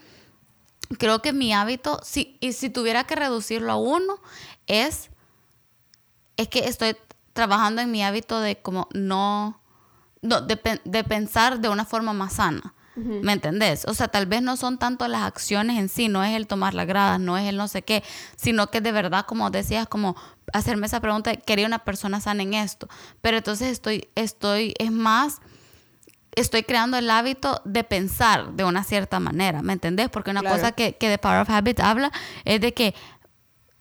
[0.99, 4.17] creo que mi hábito si y si tuviera que reducirlo a uno
[4.67, 5.11] es
[6.37, 6.97] es que estoy
[7.33, 9.61] trabajando en mi hábito de como no,
[10.21, 12.75] no de, de pensar de una forma más sana.
[12.95, 13.85] ¿Me entendés?
[13.87, 16.75] O sea, tal vez no son tanto las acciones en sí, no es el tomar
[16.75, 18.03] las gradas, no es el no sé qué,
[18.37, 20.15] sino que de verdad, como decías, como
[20.53, 22.89] hacerme esa pregunta, de, ¿quería una persona sana en esto?
[23.23, 25.41] Pero entonces estoy, estoy, es más,
[26.35, 30.09] estoy creando el hábito de pensar de una cierta manera, ¿me entendés?
[30.09, 30.57] Porque una Claro.
[30.57, 32.11] cosa que, que The Power of Habit habla
[32.45, 32.95] es de que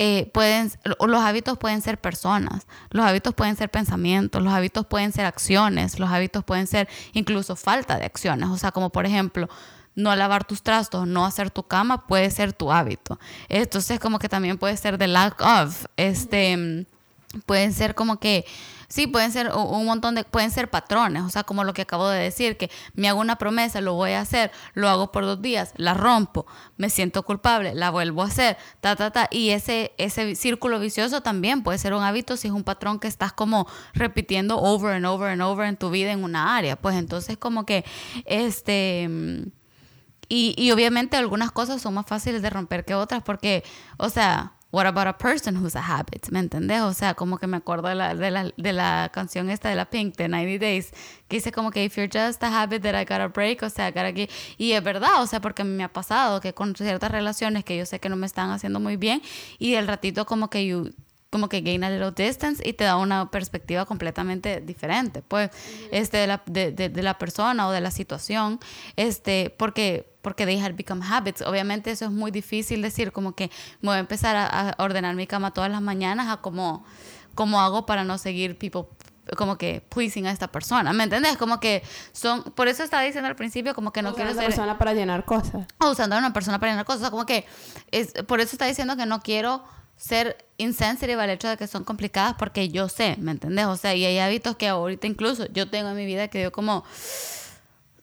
[0.04, 5.12] eh, pueden, los hábitos pueden ser personas, los hábitos pueden ser pensamientos, los hábitos pueden
[5.12, 8.50] ser acciones, los hábitos pueden ser incluso falta de acciones.
[8.50, 9.48] O sea, como por ejemplo,
[9.94, 13.20] no lavar tus trastos, no hacer tu cama puede ser tu hábito.
[13.48, 16.88] Entonces, como que también puede ser the lack of, este,
[17.46, 18.44] pueden ser como que
[18.91, 22.10] sí, pueden ser un montón de, pueden ser patrones, o sea, como lo que acabo
[22.10, 25.41] de decir, que me hago una promesa, lo voy a hacer, lo hago por dos
[25.41, 29.93] días, la rompo, me siento culpable, la vuelvo a hacer, ta, ta, ta, y ese,
[29.97, 33.65] ese círculo vicioso también puede ser un hábito si es un patrón que estás como
[33.93, 37.65] repitiendo over and over and over en tu vida en una área, pues entonces como
[37.65, 37.86] que,
[38.25, 39.10] este...
[40.34, 43.65] Y, y obviamente algunas cosas son más fáciles de romper que otras porque,
[43.97, 46.30] o sea, What about a person who's a habit?
[46.30, 46.82] ¿Me entendés?
[46.82, 49.76] O sea, como que me acuerdo de la, de la, de la canción esta de
[49.76, 50.92] la Pink, de 90 Days,
[51.28, 53.92] que dice como que if you're just a habit that I gotta break, o sea,
[53.92, 54.30] gotta get...
[54.58, 57.86] Y es verdad, o sea, porque me ha pasado que con ciertas relaciones que yo
[57.86, 59.22] sé que no me están haciendo muy bien
[59.60, 60.92] y el ratito como que you
[61.32, 65.50] como que gain a little distance y te da una perspectiva completamente diferente, pues,
[65.92, 68.60] este, de la, de, de, la persona o de la situación,
[68.98, 71.42] este, porque, porque they had become habits.
[71.42, 73.50] Obviamente eso es muy difícil decir, como que
[73.82, 76.86] me voy a empezar a, ordenar mi cama todas las mañanas a como,
[77.36, 78.86] como hago para no seguir people
[79.38, 81.38] como que pleasing a esta persona, ¿me entiendes?
[81.38, 84.48] Como que son, por eso estaba diciendo al principio como que no quiero ser una
[84.48, 85.68] persona para llenar cosas.
[85.78, 87.46] O usando a una persona para llenar cosas, como que
[87.92, 89.64] es por eso está diciendo que no quiero
[89.96, 93.68] ser insensitive al hecho de que son complicadas porque yo sé, ¿me entendés?
[93.68, 96.52] O sea, y hay hábitos que ahorita incluso yo tengo en mi vida que yo
[96.52, 96.84] como,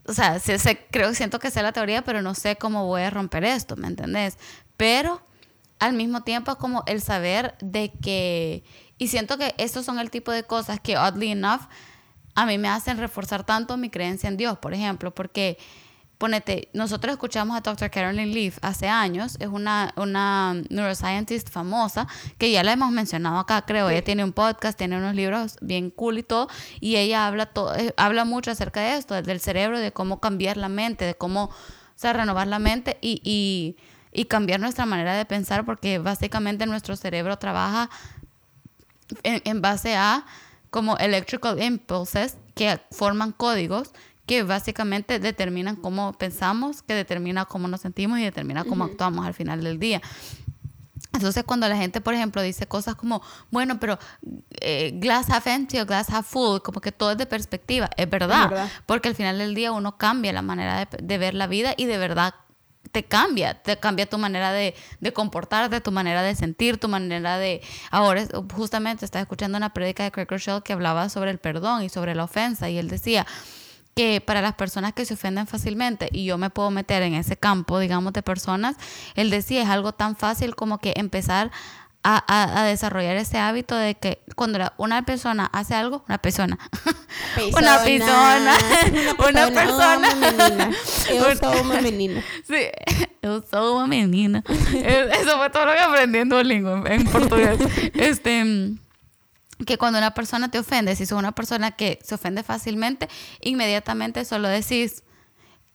[0.08, 3.02] o sea, sé, sé, creo, siento que sé la teoría, pero no sé cómo voy
[3.02, 4.38] a romper esto, ¿me entendés?
[4.76, 5.20] Pero
[5.78, 8.64] al mismo tiempo es como el saber de que,
[8.96, 11.60] y siento que estos son el tipo de cosas que, oddly enough,
[12.34, 15.58] a mí me hacen reforzar tanto mi creencia en Dios, por ejemplo, porque
[16.18, 17.90] ponete, nosotros escuchamos a Dr.
[17.90, 23.62] Carolyn Leaf hace años, es una, una neuroscientist famosa, que ya la hemos mencionado acá,
[23.62, 26.48] creo, ella tiene un podcast, tiene unos libros bien cool y todo,
[26.80, 30.56] y ella habla, todo, eh, habla mucho acerca de esto, del cerebro, de cómo cambiar
[30.56, 31.50] la mente, de cómo,
[32.02, 33.76] o renovar la mente y, y,
[34.12, 37.90] y cambiar nuestra manera de pensar, porque básicamente nuestro cerebro trabaja
[39.22, 40.26] en, en base a
[40.70, 43.92] como electrical impulses que forman códigos
[44.28, 49.32] que básicamente determinan cómo pensamos, que determina cómo nos sentimos y determina cómo actuamos al
[49.32, 50.02] final del día.
[51.14, 53.98] Entonces, cuando la gente, por ejemplo, dice cosas como, bueno, pero
[54.60, 58.08] eh, glass half empty o glass half full, como que todo es de perspectiva, es
[58.08, 61.72] verdad, porque al final del día uno cambia la manera de, de, ver la vida
[61.78, 62.34] y de verdad
[62.92, 67.38] te cambia, te cambia tu manera de, de, comportarte, tu manera de sentir, tu manera
[67.38, 67.62] de...
[67.90, 71.88] Ahora, justamente estaba escuchando una prédica de Craig Rochelle que hablaba sobre el perdón y
[71.88, 73.26] sobre la ofensa y él decía,
[73.98, 77.36] que para las personas que se ofenden fácilmente, y yo me puedo meter en ese
[77.36, 78.76] campo, digamos, de personas,
[79.16, 81.50] él decía, es algo tan fácil como que empezar
[82.04, 86.56] a, a, desarrollar ese hábito de que cuando una persona hace algo, una persona,
[87.52, 88.56] una persona,
[89.18, 90.12] una persona,
[91.60, 92.22] una menina.
[92.46, 92.68] Sí,
[93.20, 94.44] yo soy una menina.
[94.48, 97.58] Eso fue todo lo que aprendí en Duolingo, en portugués.
[97.94, 98.76] Este
[99.64, 103.08] que cuando una persona te ofende, si sos una persona que se ofende fácilmente,
[103.40, 105.02] inmediatamente solo decís,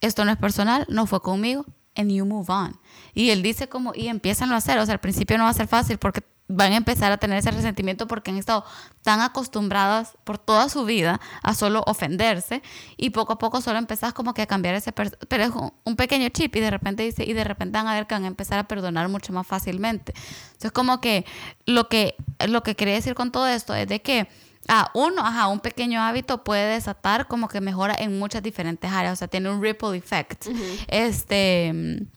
[0.02, 1.66] esto no es personal, no fue conmigo,
[1.96, 2.80] and you move on.
[3.14, 5.54] Y él dice como, y empiezan a hacer, o sea, al principio no va a
[5.54, 6.22] ser fácil porque
[6.56, 8.64] van a empezar a tener ese resentimiento porque han estado
[9.02, 12.62] tan acostumbradas por toda su vida a solo ofenderse
[12.98, 15.52] y poco a poco solo empezás como que a cambiar ese pero es
[15.84, 18.26] un pequeño chip y de repente dice y de repente van a ver que van
[18.26, 20.14] a empezar a perdonar mucho más fácilmente
[20.46, 21.26] entonces como que
[21.66, 22.16] lo que
[22.48, 24.28] lo que quería decir con todo esto es de que
[24.70, 29.12] Ah, uno, ajá, un pequeño hábito puede desatar como que mejora en muchas diferentes áreas,
[29.12, 30.48] o sea, tiene un ripple effect.
[30.88, 32.08] Este,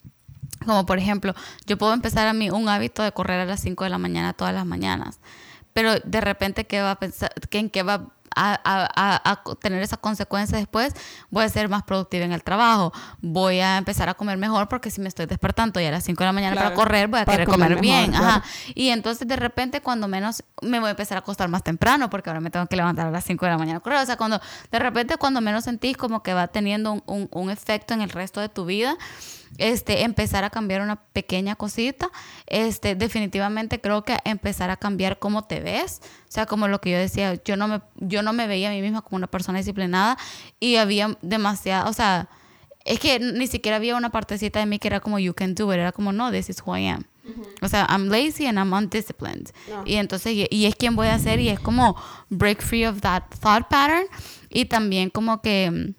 [0.66, 1.34] como por ejemplo,
[1.66, 4.32] yo puedo empezar a mí un hábito de correr a las 5 de la mañana
[4.32, 5.20] todas las mañanas,
[5.72, 7.32] pero de repente, ¿qué va a pensar?
[7.50, 10.94] ¿En qué va a, tener esa consecuencia después,
[11.30, 14.90] voy a ser más productiva en el trabajo, voy a empezar a comer mejor porque
[14.90, 17.24] si me estoy despertando ya a las 5 de la mañana para correr, voy a
[17.24, 18.14] querer comer, bien.
[18.14, 18.42] Ajá.
[18.74, 22.30] Y entonces de repente cuando menos me voy a empezar a acostar más temprano porque
[22.30, 23.98] ahora me tengo que levantar a las 5 de la mañana a correr.
[23.98, 27.50] O sea, cuando de repente cuando menos sentís como que va teniendo un, un, un
[27.50, 28.96] efecto en el resto de tu vida
[29.58, 32.10] este, empezar a cambiar una pequeña cosita,
[32.46, 36.90] este, definitivamente creo que empezar a cambiar cómo te ves, o sea, como lo que
[36.90, 39.58] yo decía, yo no me, yo no me veía a mí misma como una persona
[39.58, 40.18] disciplinada
[40.60, 42.28] y había demasiado, o sea,
[42.84, 45.72] es que ni siquiera había una partecita de mí que era como you can do
[45.72, 47.04] it, era como no, this is who I am.
[47.60, 49.50] O sea, I'm lazy and I'm undisciplined.
[49.84, 51.96] Y entonces, y, y, es quien voy a hacer y es como
[52.28, 54.06] break free of that thought pattern
[54.48, 55.94] y también como que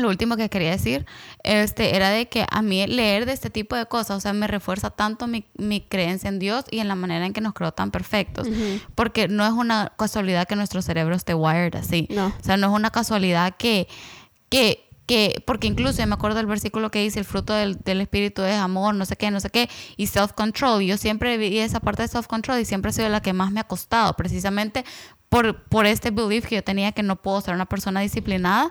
[0.00, 1.06] lo último que quería decir
[1.42, 4.46] este, era de que a mí leer de este tipo de cosas, o sea, me
[4.46, 7.72] refuerza tanto mi, mi creencia en Dios y en la manera en que nos creó
[7.72, 8.48] tan perfectos.
[8.94, 12.08] Porque no es una casualidad que nuestro cerebro esté wired así.
[12.16, 13.88] O sea, no es una casualidad que,
[14.48, 18.42] que que, porque incluso me acuerdo del versículo que dice, el fruto del, del espíritu
[18.42, 20.82] es amor, no sé qué, no sé qué, y self-control.
[20.84, 23.58] Yo siempre vi esa parte de self-control y siempre ha sido la que más me
[23.58, 24.84] ha costado, precisamente
[25.28, 28.70] por, por este belief que yo tenía que no puedo ser una persona disciplinada.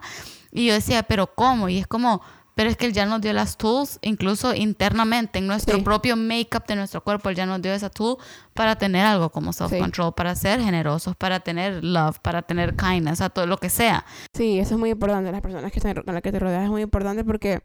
[0.52, 1.70] Y yo decía, pero ¿cómo?
[1.70, 2.22] Y es como,
[2.56, 5.82] pero es que él ya nos dio las tools, incluso internamente, en nuestro Sí.
[5.84, 8.18] propio make-up de nuestro cuerpo, él ya nos dio esa tool
[8.54, 13.30] para tener algo como self-control, para ser generosos, para tener love, para tener kindness, sea,
[13.30, 14.06] todo lo que sea.
[14.34, 15.32] Sí, eso es muy importante.
[15.32, 17.62] Las personas que están, con las que te rodeas es muy importante porque,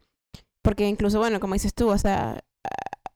[0.63, 2.45] porque incluso, bueno, como dices tú, o sea,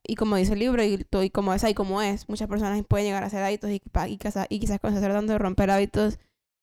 [0.03, 2.83] y como dice el libro, y, tú- y como es ahí, como es, muchas personas
[2.89, 5.71] pueden llegar a hacer hábitos y, y, quizás, y quizás cuando se tratando de romper
[5.71, 6.19] hábitos,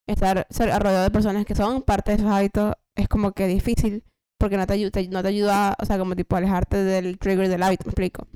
[0.08, 4.04] estar ser- rodeado de personas que son parte de esos hábitos es como que difícil
[4.40, 7.48] porque no te, ayu- te- no te ayuda, o sea, como tipo alejarte del trigger
[7.48, 8.28] del hábito, me explico.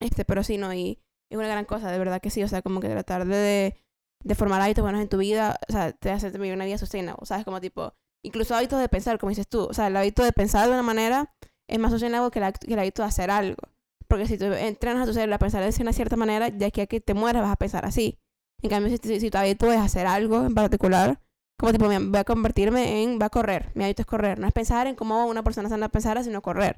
[0.00, 2.62] Este, pero sí, no, y es una gran cosa, de verdad que sí, o sea,
[2.62, 3.76] como que tratar de,
[4.22, 7.24] de formar hábitos buenos en tu vida, o sea, te hace vivir una vida sustainable,
[7.26, 7.44] ¿sabes?
[7.44, 7.92] Como tipo,
[8.24, 10.82] incluso hábitos de pensar, como dices tú, o sea, el hábito de pensar de una
[10.82, 11.34] manera
[11.68, 13.62] es más sustainable que el, hábito de hacer algo.
[14.08, 16.80] Porque si tú entrenas a tu cerebro a pensar de una cierta manera, de aquí
[16.80, 18.18] a que te mueras vas a pensar así.
[18.62, 21.20] En cambio, si, si tu hábito es hacer algo en particular,
[21.58, 24.46] como tipo, mira, voy a convertirme en, voy a correr, mi hábito es correr, no
[24.46, 26.76] es pensar en cómo una persona se anda a pensar, sino correr.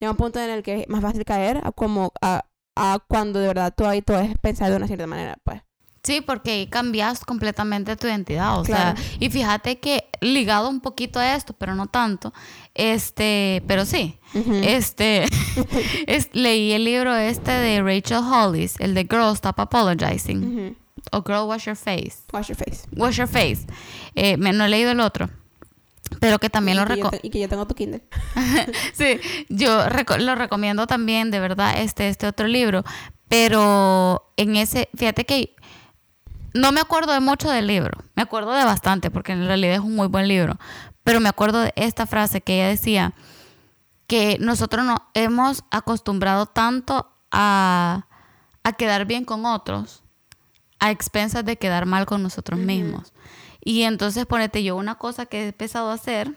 [0.00, 2.44] Llega un punto en el que es más fácil caer a como a,
[2.76, 5.62] a cuando de verdad tu hábito es pensar de una cierta manera, pues.
[6.04, 8.60] Sí, porque ahí cambias completamente tu identidad.
[8.60, 8.96] O Claro.
[8.98, 12.32] sea, y fíjate que ligado un poquito a esto, pero no tanto,
[12.74, 14.54] este, pero sí, Ujú.
[14.62, 15.24] este,
[16.06, 20.76] es- leí el libro este de Rachel Hollis, el de Girl Stop Apologizing, Ujú.
[21.12, 22.18] O Girl Wash Your Face.
[22.32, 22.86] Wash your face.
[22.96, 23.66] Wash Your Face.
[24.14, 25.28] Eh, me, no he leído el otro,
[26.20, 28.02] pero que también y lo que yo reco- te- Y que yo tengo tu Kindle.
[28.94, 32.84] Sí, yo reco- lo recomiendo también, de verdad, este, este otro libro.
[33.28, 35.54] Pero en ese, fíjate que
[36.54, 37.98] no me acuerdo de mucho del libro.
[38.16, 40.58] Me acuerdo de bastante, porque en realidad es un muy buen libro.
[41.04, 43.12] Pero me acuerdo de esta frase que ella decía,
[44.06, 48.06] que nosotros nos hemos acostumbrado tanto a,
[48.64, 50.02] a quedar bien con otros,
[50.78, 53.12] a expensas de quedar mal con nosotros mismos.
[53.62, 56.32] Y entonces, ponete yo, una cosa que he empezado a hacer,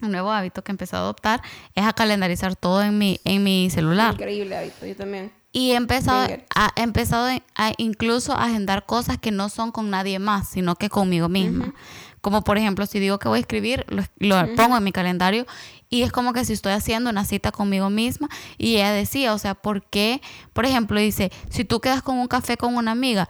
[0.00, 1.42] un nuevo hábito que he empezado a adoptar,
[1.74, 4.14] es a calendarizar todo en mi, en mi celular.
[4.14, 5.32] Increíble hábito, yo también.
[5.52, 9.88] Y he empezado, a, he empezado a incluso a agendar cosas que no son con
[9.88, 11.72] nadie más, sino que conmigo misma.
[12.20, 15.46] Como por ejemplo, si digo que voy a escribir, lo, lo pongo en mi calendario
[15.90, 18.28] y es como que si estoy haciendo una cita conmigo misma.
[18.58, 20.20] Y ella decía, o sea, ¿por qué?
[20.52, 23.28] Por ejemplo, dice, si tú quedas con un café con una amiga,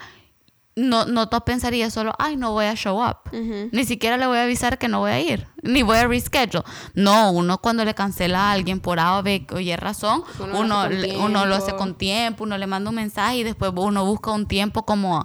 [0.77, 3.19] no, no tú pensarías solo, ay, no voy a show up.
[3.33, 3.69] Ujú.
[3.71, 6.65] Ni siquiera le voy a avisar que no voy a ir, ni voy a reschedule.
[6.95, 10.59] No, uno cuando le cancela a alguien por A o B o Y razón, Uno
[10.61, 14.05] uno, le- uno lo hace con tiempo, uno le manda un mensaje y después uno
[14.05, 15.25] busca un tiempo como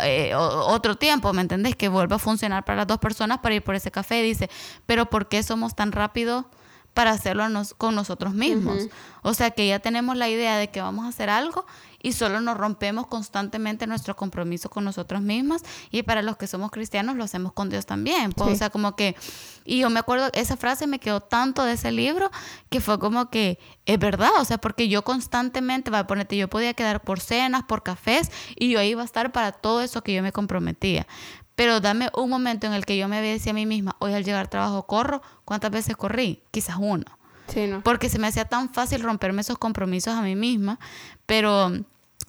[0.00, 1.74] eh, otro tiempo, ¿me entendés?
[1.76, 4.22] Que vuelva a funcionar para las dos personas para ir por ese café.
[4.22, 4.48] Dice,
[4.86, 6.44] pero ¿por qué somos tan rápidos
[6.92, 8.84] para hacerlo nos- con nosotros mismos?
[9.22, 11.66] O sea que ya tenemos la idea de que vamos a hacer algo
[12.04, 16.70] y solo nos rompemos constantemente nuestro compromiso con nosotros mismos y para los que somos
[16.70, 18.30] cristianos lo hacemos con Dios también.
[18.32, 18.52] Pues, Sí.
[18.52, 19.16] O sea, como que,
[19.64, 22.30] y yo me acuerdo, esa frase me quedó tanto de ese libro
[22.68, 26.48] que fue como que es verdad, o sea, porque yo constantemente, va a ponerte, yo
[26.48, 30.12] podía quedar por cenas, por cafés y yo iba a estar para todo eso que
[30.12, 31.06] yo me comprometía.
[31.54, 34.24] Pero dame un momento en el que yo me decía a mí misma, hoy al
[34.24, 36.42] llegar al trabajo corro, ¿cuántas veces corrí?
[36.50, 37.04] Quizás uno
[37.46, 37.82] Sí, ¿no?
[37.82, 40.78] porque se me hacía tan fácil romperme esos compromisos a mí misma,
[41.24, 41.72] pero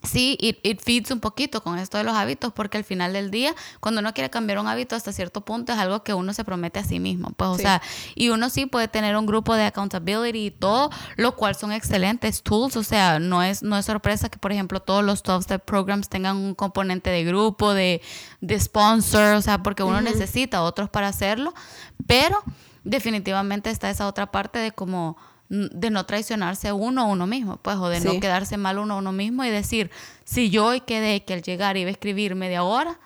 [0.06, 3.30] sí, it, it feeds un poquito con esto de los hábitos, porque al final del
[3.30, 6.44] día, cuando uno quiere cambiar un hábito hasta cierto punto, es algo que uno se
[6.44, 7.82] promete a sí mismo, pues, o sea,
[8.14, 12.42] y uno sí puede tener un grupo de accountability y todo, lo cual son excelentes
[12.42, 16.08] tools, o sea, no es, no es sorpresa que, por ejemplo, todos los 12-step programs
[16.08, 18.00] tengan un componente de grupo, de,
[18.40, 21.52] de sponsor, o sea, porque uno necesita otros para hacerlo,
[22.06, 22.42] pero
[22.84, 25.16] definitivamente está esa otra parte de como
[25.48, 28.96] de no traicionarse uno a uno mismo, pues, o de no quedarse mal uno a
[28.98, 29.90] uno mismo y decir,
[30.24, 32.98] si yo hoy quedé que al llegar iba a escribir media hora,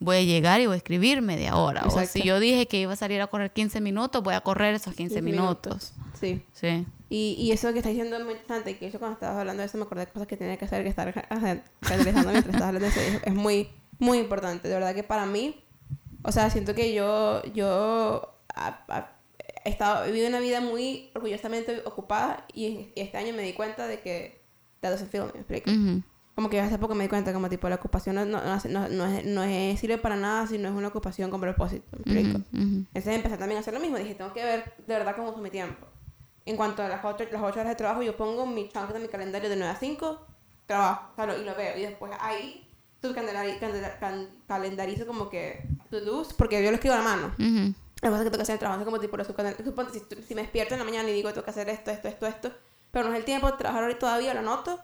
[0.00, 1.82] voy a llegar y voy a escribir media hora.
[1.82, 2.12] O Exacto.
[2.12, 4.94] si yo dije que iba a salir a correr 15 minutos, voy a correr esos
[4.94, 5.92] 15, 15 minutos.
[6.20, 6.42] Sí.
[6.52, 6.86] Sí.
[7.08, 9.66] Y, y eso que estás diciendo es muy interesante, que eso cuando estabas hablando de
[9.66, 11.06] eso me acordé de cosas que tenía que hacer, que estar
[11.80, 13.00] realizando mientras estabas hablando de eso.
[13.00, 14.68] Es, es muy, muy importante.
[14.68, 15.64] De verdad que para mí,
[16.22, 18.34] o sea, siento que yo, yo
[19.68, 23.52] he, estado, he vivido una vida muy orgullosamente ocupada y, y este año me di
[23.52, 24.42] cuenta de que
[24.80, 25.70] that doesn't feel me, ¿me explico?
[25.70, 26.02] Ujú.
[26.34, 29.06] Como que hace poco me di cuenta como tipo la ocupación no, no, no, no,
[29.06, 32.38] es, no es- sirve para nada si no es una ocupación con propósito, ¿me explico?
[32.52, 32.76] Ujú, ujú.
[32.94, 33.96] Entonces empecé también a hacer lo mismo.
[33.98, 35.86] Dije, tengo que ver de verdad cómo uso mi tiempo.
[36.46, 39.00] En cuanto a las 8, las ocho horas de trabajo, yo pongo mi chunk de
[39.00, 40.24] mi calendario de 9 a 5,
[40.66, 41.76] trabajo, claro, y lo veo.
[41.76, 42.66] Y después ahí
[43.02, 43.12] tú
[44.46, 47.26] calendarizo como que to-dos, porque yo lo escribo a la mano.
[47.38, 47.74] Ujú.
[48.00, 50.74] Las cosas que tengo que hacer el trabajo, como tipo, suponte, si, si me despierto
[50.74, 52.52] en la mañana y digo, tengo que hacer esto, esto, esto, esto,
[52.90, 54.78] pero no es el tiempo de trabajar ahorita todavía, lo anoto,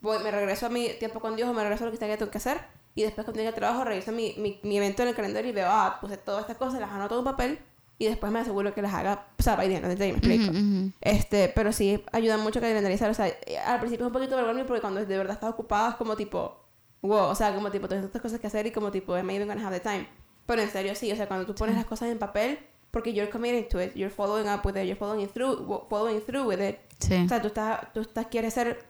[0.00, 2.08] voy, me regreso a mi tiempo con Dios o me regreso a lo que sea
[2.08, 2.60] que tengo que hacer,
[2.94, 5.54] y después cuando llegue al trabajo reviso mi, mi, mi evento en el calendario y
[5.54, 7.58] veo, ah, puse todas estas cosas, las anoto en un papel,
[7.98, 10.50] y después me aseguro que las haga, o sea, by the end me explico.
[10.50, 10.92] Ujú, ujú.
[11.00, 13.10] Este, pero sí ayuda mucho a calendarizar.
[13.10, 13.32] O sea,
[13.64, 16.60] al principio es un poquito vergonzoso porque cuando de verdad estás ocupado es como tipo,
[17.00, 19.48] wow, o sea, como tipo, tienes tantas cosas que hacer y como tipo, I even
[19.48, 20.06] gonna have the time?
[20.46, 22.58] Pero en serio, sí, o sea, cuando tú pones las cosas en papel,
[22.90, 26.46] porque you're committed to it, you're following up with it, you're following through, following through
[26.46, 26.78] with it.
[27.00, 27.14] Sí.
[27.24, 28.84] O sea, tú estás, tú estás, quieres ser,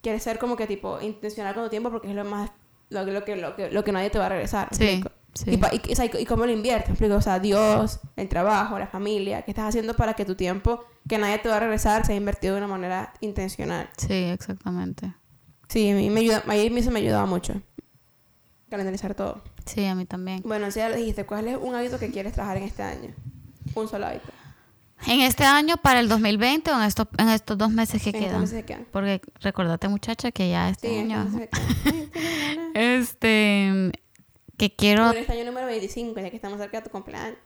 [0.00, 2.50] quieres ser como que tipo, intencional con tu tiempo porque es lo más,
[2.88, 4.68] lo, lo que, lo que, lo que nadie te va a regresar.
[4.72, 5.04] ¿me Sí,
[5.34, 5.50] sí.
[5.50, 7.00] Y, y, y- y cómo lo inviertes.
[7.12, 11.18] O sea, Dios, el trabajo, la familia, ¿qué estás haciendo para que tu tiempo, que
[11.18, 13.88] nadie te va a regresar, sea invertido de una manera intencional?
[13.98, 15.14] Sí, exactamente.
[15.68, 17.60] Sí, a mí me ayuda, a mí eso me ayudaba mucho.
[18.68, 19.42] Calendarizar todo.
[19.66, 20.42] Sí, a mí también.
[20.44, 23.10] Bueno, si ya lo dijiste, ¿cuál es un hábito que quieres trabajar en este año?
[23.74, 24.26] Un solo hábito.
[25.06, 28.14] ¿En este año para el 2020 o en estos, en estos dos meses que En
[28.16, 28.40] estos quedan?
[28.42, 28.86] meses que quedan.
[28.92, 31.28] Porque recordate, muchacha, que ya este Sí, año...
[32.74, 33.90] Este...
[34.56, 35.06] Que quiero...
[35.06, 37.36] Bueno, este año número 25, ya que estamos cerca de tu cumpleaños.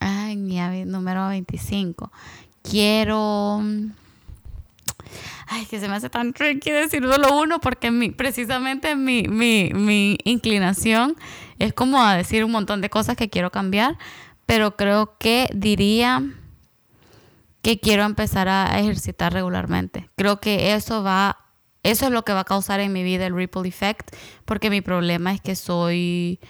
[0.00, 2.10] Ay, mi avi- número 25.
[2.62, 3.60] Quiero...
[5.46, 9.70] Ay, que se me hace tan tricky decir solo uno porque mi, precisamente mi, mi,
[9.74, 11.16] mi inclinación
[11.58, 13.98] es como a decir un montón de cosas que quiero cambiar,
[14.46, 16.22] pero creo que diría
[17.62, 20.10] que quiero empezar a ejercitar regularmente.
[20.16, 21.38] Creo que eso va,
[21.82, 24.80] eso es lo que va a causar en mi vida el ripple effect, porque mi
[24.80, 26.40] problema es que soy,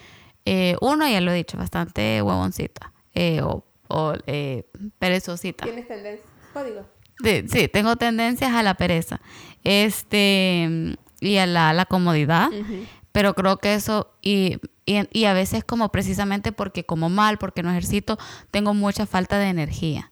[0.46, 4.64] eh, uno, ya lo he dicho, bastante huevoncita eh, o, o eh,
[4.98, 5.64] perezosita.
[5.64, 6.24] ¿Tienes tendencia?
[6.54, 6.86] Código.
[7.50, 9.20] Sí, tengo tendencias a la pereza
[9.64, 12.48] este y a la, la comodidad,
[13.12, 17.62] pero creo que eso, y, y, y a veces como precisamente porque como mal, porque
[17.62, 18.18] no ejercito,
[18.50, 20.10] tengo mucha falta de energía.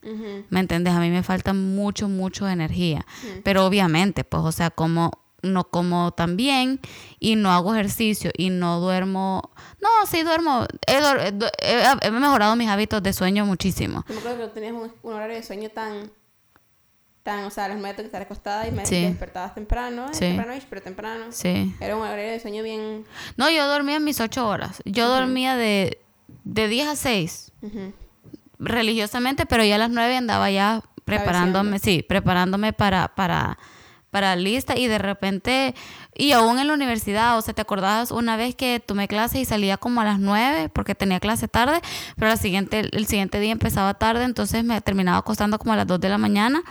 [0.51, 0.95] ¿Me entiendes?
[0.95, 3.05] A mí me falta mucho, mucho energía.
[3.43, 5.11] Pero obviamente, pues, o sea, como
[5.43, 6.79] no como tan bien
[7.19, 9.51] y no hago ejercicio y no duermo.
[9.81, 10.67] No, sí duermo.
[10.87, 14.05] He, he- he mejorado mis hábitos de sueño muchísimo.
[14.07, 16.11] Yo me acuerdo que no tenías un, un horario de sueño tan,
[17.23, 19.03] tan, o sea, a las nueve tengo que estar acostada y me Sí.
[19.03, 20.21] despertabas temprano, eh, Sí.
[20.21, 21.25] temprano, pero temprano.
[21.31, 21.75] Sí.
[21.81, 23.05] Era un horario de sueño bien...
[23.37, 24.83] No, yo dormía mis ocho horas.
[24.87, 26.01] Yo dormía de,
[26.45, 27.93] de 10 a 6 ujú.
[28.59, 33.59] religiosamente, pero ya a las 9 andaba ya preparándome, sí, preparándome para, para,
[34.11, 35.75] para lista y de repente,
[36.15, 39.45] y aún en la universidad, o sea, ¿te acordabas una vez que tomé clase y
[39.45, 41.81] salía como a las 9 porque tenía clase tarde,
[42.17, 45.87] pero la siguiente, el siguiente día empezaba tarde, entonces me terminaba acostando como a las
[45.87, 46.63] 2 de la mañana?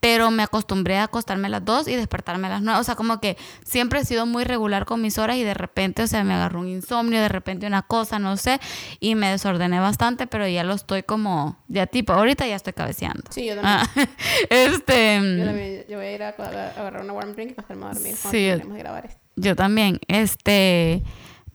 [0.00, 2.80] Pero me acostumbré a acostarme a las 2 y despertarme a las 9.
[2.80, 6.02] O sea, como que siempre he sido muy regular con mis horas y de repente,
[6.02, 8.60] o sea, me agarró un insomnio, de repente una cosa, no sé,
[8.98, 13.24] y me desordené bastante, pero ya lo estoy como, ya tipo, ahorita ya estoy cabeceando.
[13.30, 13.74] Sí, yo también.
[13.76, 13.86] Ah,
[14.48, 17.88] este, Yo, también- yo voy a ir a, agarrar una warm drink y acostarme a
[17.90, 19.20] dormir cuando Sí, yo- grabar esto.
[19.36, 21.02] yo también, este,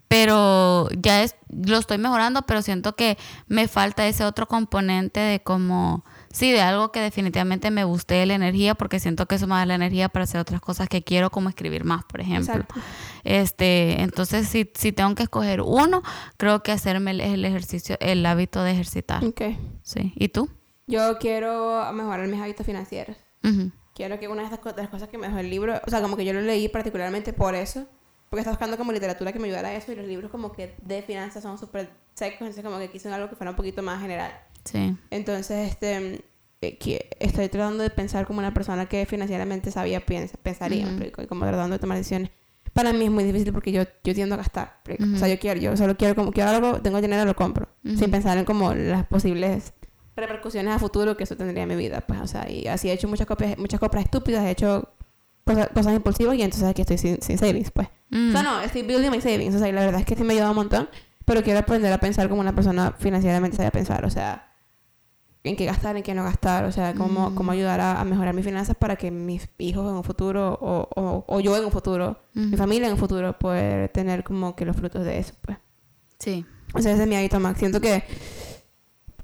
[0.07, 3.17] pero ya es, lo estoy mejorando, pero siento que
[3.47, 6.05] me falta ese otro componente de como,
[6.36, 9.65] sí, de algo que definitivamente me guste la energía, porque siento que eso me da
[9.65, 12.53] la energía para hacer otras cosas que quiero, como escribir más, por ejemplo.
[12.53, 12.75] Exacto.
[13.23, 16.03] Este, entonces, si, si tengo que escoger uno,
[16.38, 19.23] creo que hacerme el, el ejercicio, el hábito de ejercitar.
[19.23, 19.41] Ok.
[19.81, 20.13] Sí.
[20.15, 20.49] ¿Y tú?
[20.88, 23.17] Yo quiero mejorar mis hábitos financieros.
[23.93, 26.01] Quiero que una de estas de las cosas que me dejó el libro, o sea,
[26.01, 27.86] como que yo lo leí particularmente por eso,
[28.29, 30.75] porque estaba buscando como literatura que me ayudara a eso y los libros como que
[30.81, 34.01] de finanzas son súper secos, entonces como que quise algo que fuera un poquito más
[34.01, 34.31] general.
[34.66, 34.97] Sí.
[35.11, 36.24] Entonces, este,
[36.61, 40.86] eh, estoy tratando de pensar como una persona que financieramente sabía, piensa, pensaría.
[40.86, 41.22] ¿me explico?
[41.22, 42.32] y como tratando de tomar decisiones.
[42.74, 44.82] Para mí es muy difícil porque yo, yo tiendo a gastar.
[44.86, 45.16] ¿me explico?
[45.16, 47.70] O sea, yo quiero, yo solo quiero como, quiero algo, tengo dinero, lo compro.
[47.86, 47.97] Ujú.
[47.97, 49.74] Sin pensar en como las posibles
[50.16, 52.01] repercusiones a futuro que eso tendría en mi vida.
[52.01, 54.89] Pues, o sea, y así he hecho muchas, copias, muchas compras estúpidas, he hecho
[55.45, 57.88] cosas, cosas impulsivas y entonces aquí estoy sin, sin savings, pues.
[58.09, 58.30] Mm.
[58.30, 59.55] O sea, no, estoy building my savings.
[59.55, 60.89] O sea, y la verdad es que sí me ha ayudado un montón.
[61.26, 64.05] Pero quiero aprender a pensar como una persona financieramente sabe pensar.
[64.05, 64.44] O sea,
[65.49, 66.65] en qué gastar, en qué no gastar.
[66.65, 67.35] O sea, cómo, Mm.
[67.35, 70.87] cómo ayudar a, a mejorar mis finanzas para que mis hijos en un futuro, o,
[70.95, 72.57] o, o yo en un futuro, mi Ujú.
[72.57, 75.57] familia en un futuro, poder tener como que los frutos de eso, pues.
[76.19, 76.45] Sí.
[76.73, 77.57] O sea, ese es mi hábito más.
[77.57, 78.03] Siento que,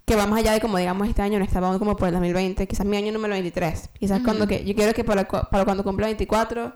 [0.06, 2.68] que va más allá de como digamos este año, no estamos como por el 2020,
[2.68, 3.90] quizás mi año número 23.
[4.00, 4.26] Quizás Ujú.
[4.26, 6.74] cuando que, yo quiero que para, para cuando cumpla 24,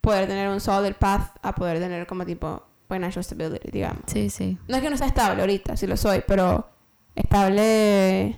[0.00, 4.02] poder tener un solid path a poder tener como tipo financial stability, digamos.
[4.06, 4.56] Sí, sí.
[4.68, 6.66] No es que no sea estable ahorita, sí lo soy, pero
[7.14, 8.36] estable.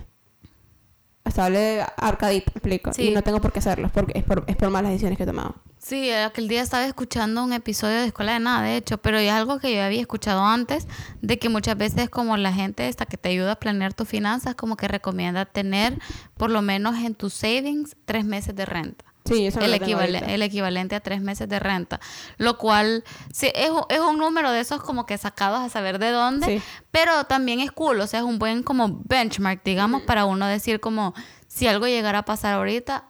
[1.31, 2.93] Estable arcadito, me explico.
[2.93, 3.09] Sí.
[3.09, 5.27] Y no tengo por qué hacerlo, porque es por, es por malas decisiones que he
[5.27, 5.55] tomado.
[5.79, 9.31] Sí, aquel día estaba escuchando un episodio de Escuela de Nada, de hecho, pero es
[9.31, 10.87] algo que yo había escuchado antes,
[11.23, 14.55] de que muchas veces como la gente esta que te ayuda a planear tus finanzas,
[14.55, 15.99] como que recomienda tener
[16.37, 19.07] por lo menos en tus savings tres meses de renta.
[19.25, 20.19] Sí, eso el, ahorita.
[20.33, 22.01] el equivalente a tres meses de renta.
[22.39, 26.11] Lo cual sí, es, es un número de esos como que sacados a saber de
[26.11, 26.63] dónde, Sí.
[26.91, 30.81] pero también es cool, o sea, es un buen como benchmark, digamos, para uno decir
[30.81, 31.15] como
[31.49, 33.05] si algo llegara a pasar ahorita,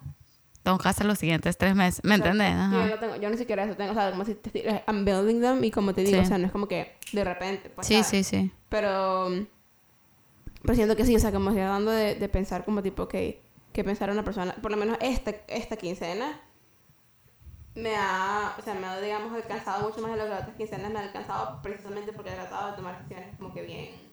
[0.62, 2.38] tengo que hacer los siguientes tres meses, ¿me Exacto.
[2.42, 2.70] entendés?
[2.70, 5.40] Yo, no tengo, yo ni siquiera eso tengo, o sea, como si te I'm building
[5.40, 6.24] them y como te digo, Sí.
[6.24, 8.08] o sea, no es como que de repente, pues, Sí, ¿sabes?
[8.08, 8.52] sí, sí.
[8.68, 9.30] Pero,
[10.62, 13.14] pero siento que sí, o sea, como estoy dando de, de pensar como tipo, ok,
[13.72, 16.40] que pensar una persona, por lo menos esta, esta quincena,
[17.74, 20.56] me ha, o sea, me ha, digamos, alcanzado mucho más de lo que las otras
[20.56, 24.10] quincenas me ha alcanzado precisamente porque he tratado de tomar decisiones como que bien.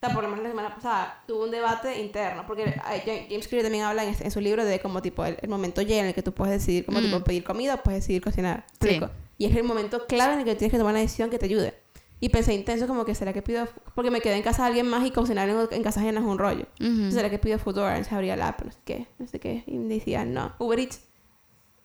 [0.00, 2.80] O sea, por lo menos la semana pasada tuve un debate interno, porque
[3.28, 5.92] James Clear también habla en, en su libro de como tipo el, el momento Y
[5.94, 7.04] en el que tú puedes decidir como Mm.
[7.04, 8.64] tipo pedir comida o puedes decidir cocinar.
[8.80, 9.00] Sí.
[9.38, 11.46] Y es el momento clave en el que tienes que tomar una decisión que te
[11.46, 11.74] ayude.
[12.20, 14.88] Y pensé intenso como que será que pido, porque me quedé en casa de alguien
[14.88, 16.66] más y cocinar en, en casa ajena es un rollo.
[17.10, 17.90] ¿será que pido Foodora?
[17.90, 19.62] Entonces abría la app, no sé qué, no sé qué.
[19.66, 21.00] Y me decía, no, Uber Eats.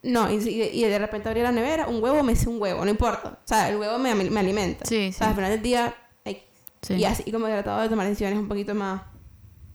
[0.01, 3.39] No, y, de repente abría la nevera, un huevo, me hice un huevo, no importa.
[3.43, 4.85] O sea, el huevo me, me alimenta.
[4.85, 6.43] Sí, O sea, al final del día, ay,
[6.81, 6.95] Sí.
[6.95, 9.01] y así como he tratado de tomar decisiones un poquito más,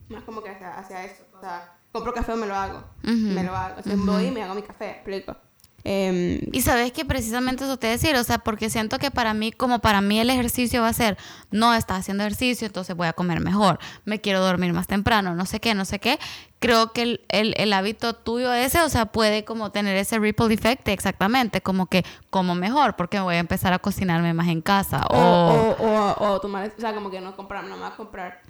[0.08, 1.22] más como que hacia, hacia eso.
[1.34, 2.84] O sea, compro café o me lo hago.
[3.02, 3.80] Me lo hago.
[3.80, 5.34] O sea, voy y me hago mi café, explico.
[5.90, 9.52] Em, Y sabes que precisamente eso te decir, o sea, porque siento que para mí,
[9.52, 11.16] como para mí el ejercicio va a ser,
[11.50, 15.46] no estás haciendo ejercicio, entonces voy a comer mejor, me quiero dormir más temprano, no
[15.46, 16.18] sé qué, no sé qué.
[16.58, 20.52] Creo que el, el, el hábito tuyo ese, o sea, puede como tener ese ripple
[20.52, 25.06] effect exactamente, como que como mejor, porque voy a empezar a cocinarme más en casa.
[25.08, 27.88] o, O, o, o, o tomar, o sea, como que no comprar, no me va
[27.88, 28.42] a comprar.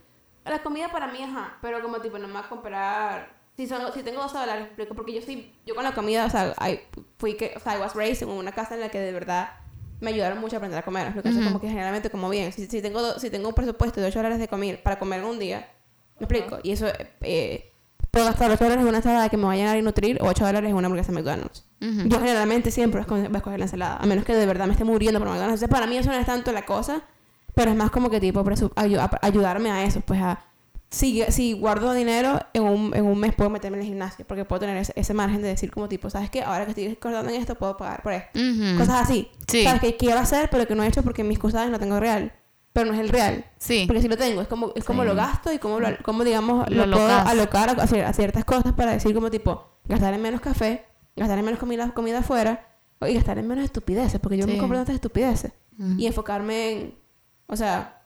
[0.45, 3.38] La comida para mí, ajá, pero como tipo, no me va a comprar.
[3.59, 6.31] Si, son, si tengo 12 dólares, explico, porque yo soy, yo con la comida, o
[6.31, 6.79] sea, I,
[7.19, 9.51] fui que, o sea, I was raised en una casa en la que de verdad
[10.01, 12.53] me ayudaron mucho a aprender a comer, explico, Entonces, como que generalmente como bien.
[12.53, 15.25] Si, si, tengo, do- si tengo un presupuesto de 8 dólares de comer para comer
[15.25, 15.69] un día,
[16.21, 16.87] me explico, y eso,
[17.21, 17.73] eh,
[18.13, 20.27] puedo gastar 8 dólares en una ensalada que me va a llenar y nutrir, o
[20.29, 21.65] 8 dólares en una hamburguesa de McDonald's.
[21.83, 22.09] Ujú.
[22.09, 24.85] Yo generalmente siempre voy a escoger la ensalada, a menos que de verdad me esté
[24.85, 25.61] muriendo por McDonald's.
[25.63, 27.03] Entonces, para mí eso no es tanto la cosa,
[27.57, 30.45] pero es más como que tipo ayu- ayudarme a eso, pues a...
[30.91, 34.47] Si, si guardo dinero, en un, en un mes puedo meterme en el gimnasio, porque
[34.47, 36.43] puedo tener ese, ese margen de decir como tipo, ¿sabes qué?
[36.43, 38.39] Ahora que estoy cortando en esto, puedo pagar por esto.
[38.79, 39.29] Cosas así.
[39.47, 39.65] Sí.
[39.65, 39.83] ¿Sabes?
[39.83, 42.33] Que quiero hacer, pero que no he hecho porque mis cosas no tengo real.
[42.73, 43.45] Pero no es el real.
[43.59, 43.85] Sí.
[43.87, 45.09] Porque si lo tengo, es como, es como Sí.
[45.09, 48.45] lo gasto y como, lo, como digamos, Lo lo, puedo alocar a, cier- a ciertas
[48.47, 50.87] cosas para decir como tipo, gastar en menos café,
[51.17, 52.67] gastar en menos comida, comida afuera
[53.07, 54.53] y gastar en menos estupideces, porque yo Sí.
[54.53, 55.53] me compro tantas estupideces.
[55.99, 56.95] Y enfocarme en,
[57.47, 58.03] o sea,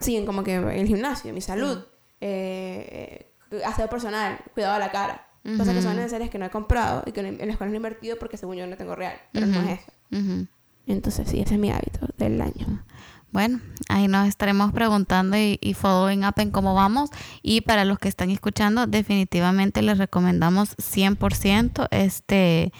[0.00, 1.84] sí, en como que el gimnasio, mi salud,
[2.20, 3.32] eh,
[3.64, 5.22] aseo personal, cuidado de la cara.
[5.56, 7.76] Cosas que son necesarias que no he comprado y que no- en las cuales no
[7.76, 9.14] he invertido porque según yo no tengo real.
[9.32, 9.68] Pero no Ujú.
[9.68, 9.92] es eso.
[10.10, 10.46] Ujú.
[10.88, 12.84] Entonces sí, ese es mi hábito del año.
[13.30, 17.10] Bueno, ahí nos estaremos preguntando y, y following up en cómo vamos.
[17.42, 22.72] Y para los que están escuchando, definitivamente les recomendamos 100% este,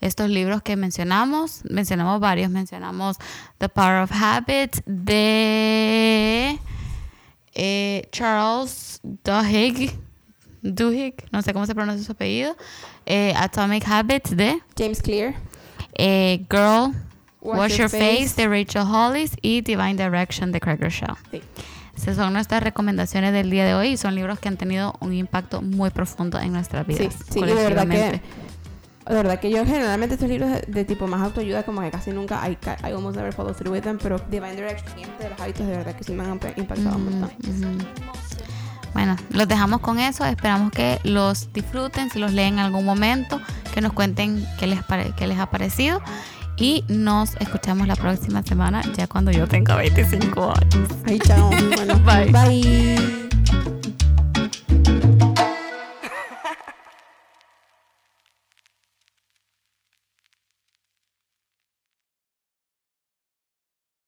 [0.00, 1.62] estos libros que mencionamos.
[1.68, 2.50] Mencionamos varios.
[2.50, 3.18] Mencionamos
[3.58, 6.58] The Power of Habit de
[7.54, 9.92] eh, Charles Duhigg.
[10.62, 12.56] Duhigg, no sé cómo se pronuncia su apellido.
[13.06, 15.34] Eh, Atomic Habits de James Clear.
[15.94, 16.94] eh, Girl
[17.42, 18.28] Wash Your Face.
[18.28, 18.42] Face.
[18.42, 21.14] de Rachel Hollis y Divine Direction de Craig Rochelle.
[21.30, 21.42] Sí.
[21.96, 25.12] Esas son nuestras recomendaciones del día de hoy y son libros que han tenido un
[25.12, 27.14] impacto muy profundo en nuestras vidas.
[27.14, 28.22] Sí, sí, y de verdad que, colectivamente.
[29.06, 32.10] De verdad que yo generalmente estos libros de, de tipo más autoayuda como que casi
[32.10, 35.30] nunca, I, I almost never follow through with them, pero Divine Direction y este de
[35.30, 37.30] los hábitos de verdad que sí me han imp- impactado Ujú, montón.
[37.48, 37.84] ujú.
[38.94, 40.24] Bueno, los dejamos con eso.
[40.24, 43.40] Esperamos que los disfruten, si los leen en algún momento,
[43.74, 44.78] que nos cuenten qué les,
[45.16, 46.00] qué les ha parecido.
[46.56, 50.88] Y nos escuchamos la próxima semana, ya cuando yo tenga 25 años.
[51.06, 51.50] Ahí, chao.
[51.74, 52.30] Bueno, Bye.
[52.30, 53.23] Bye.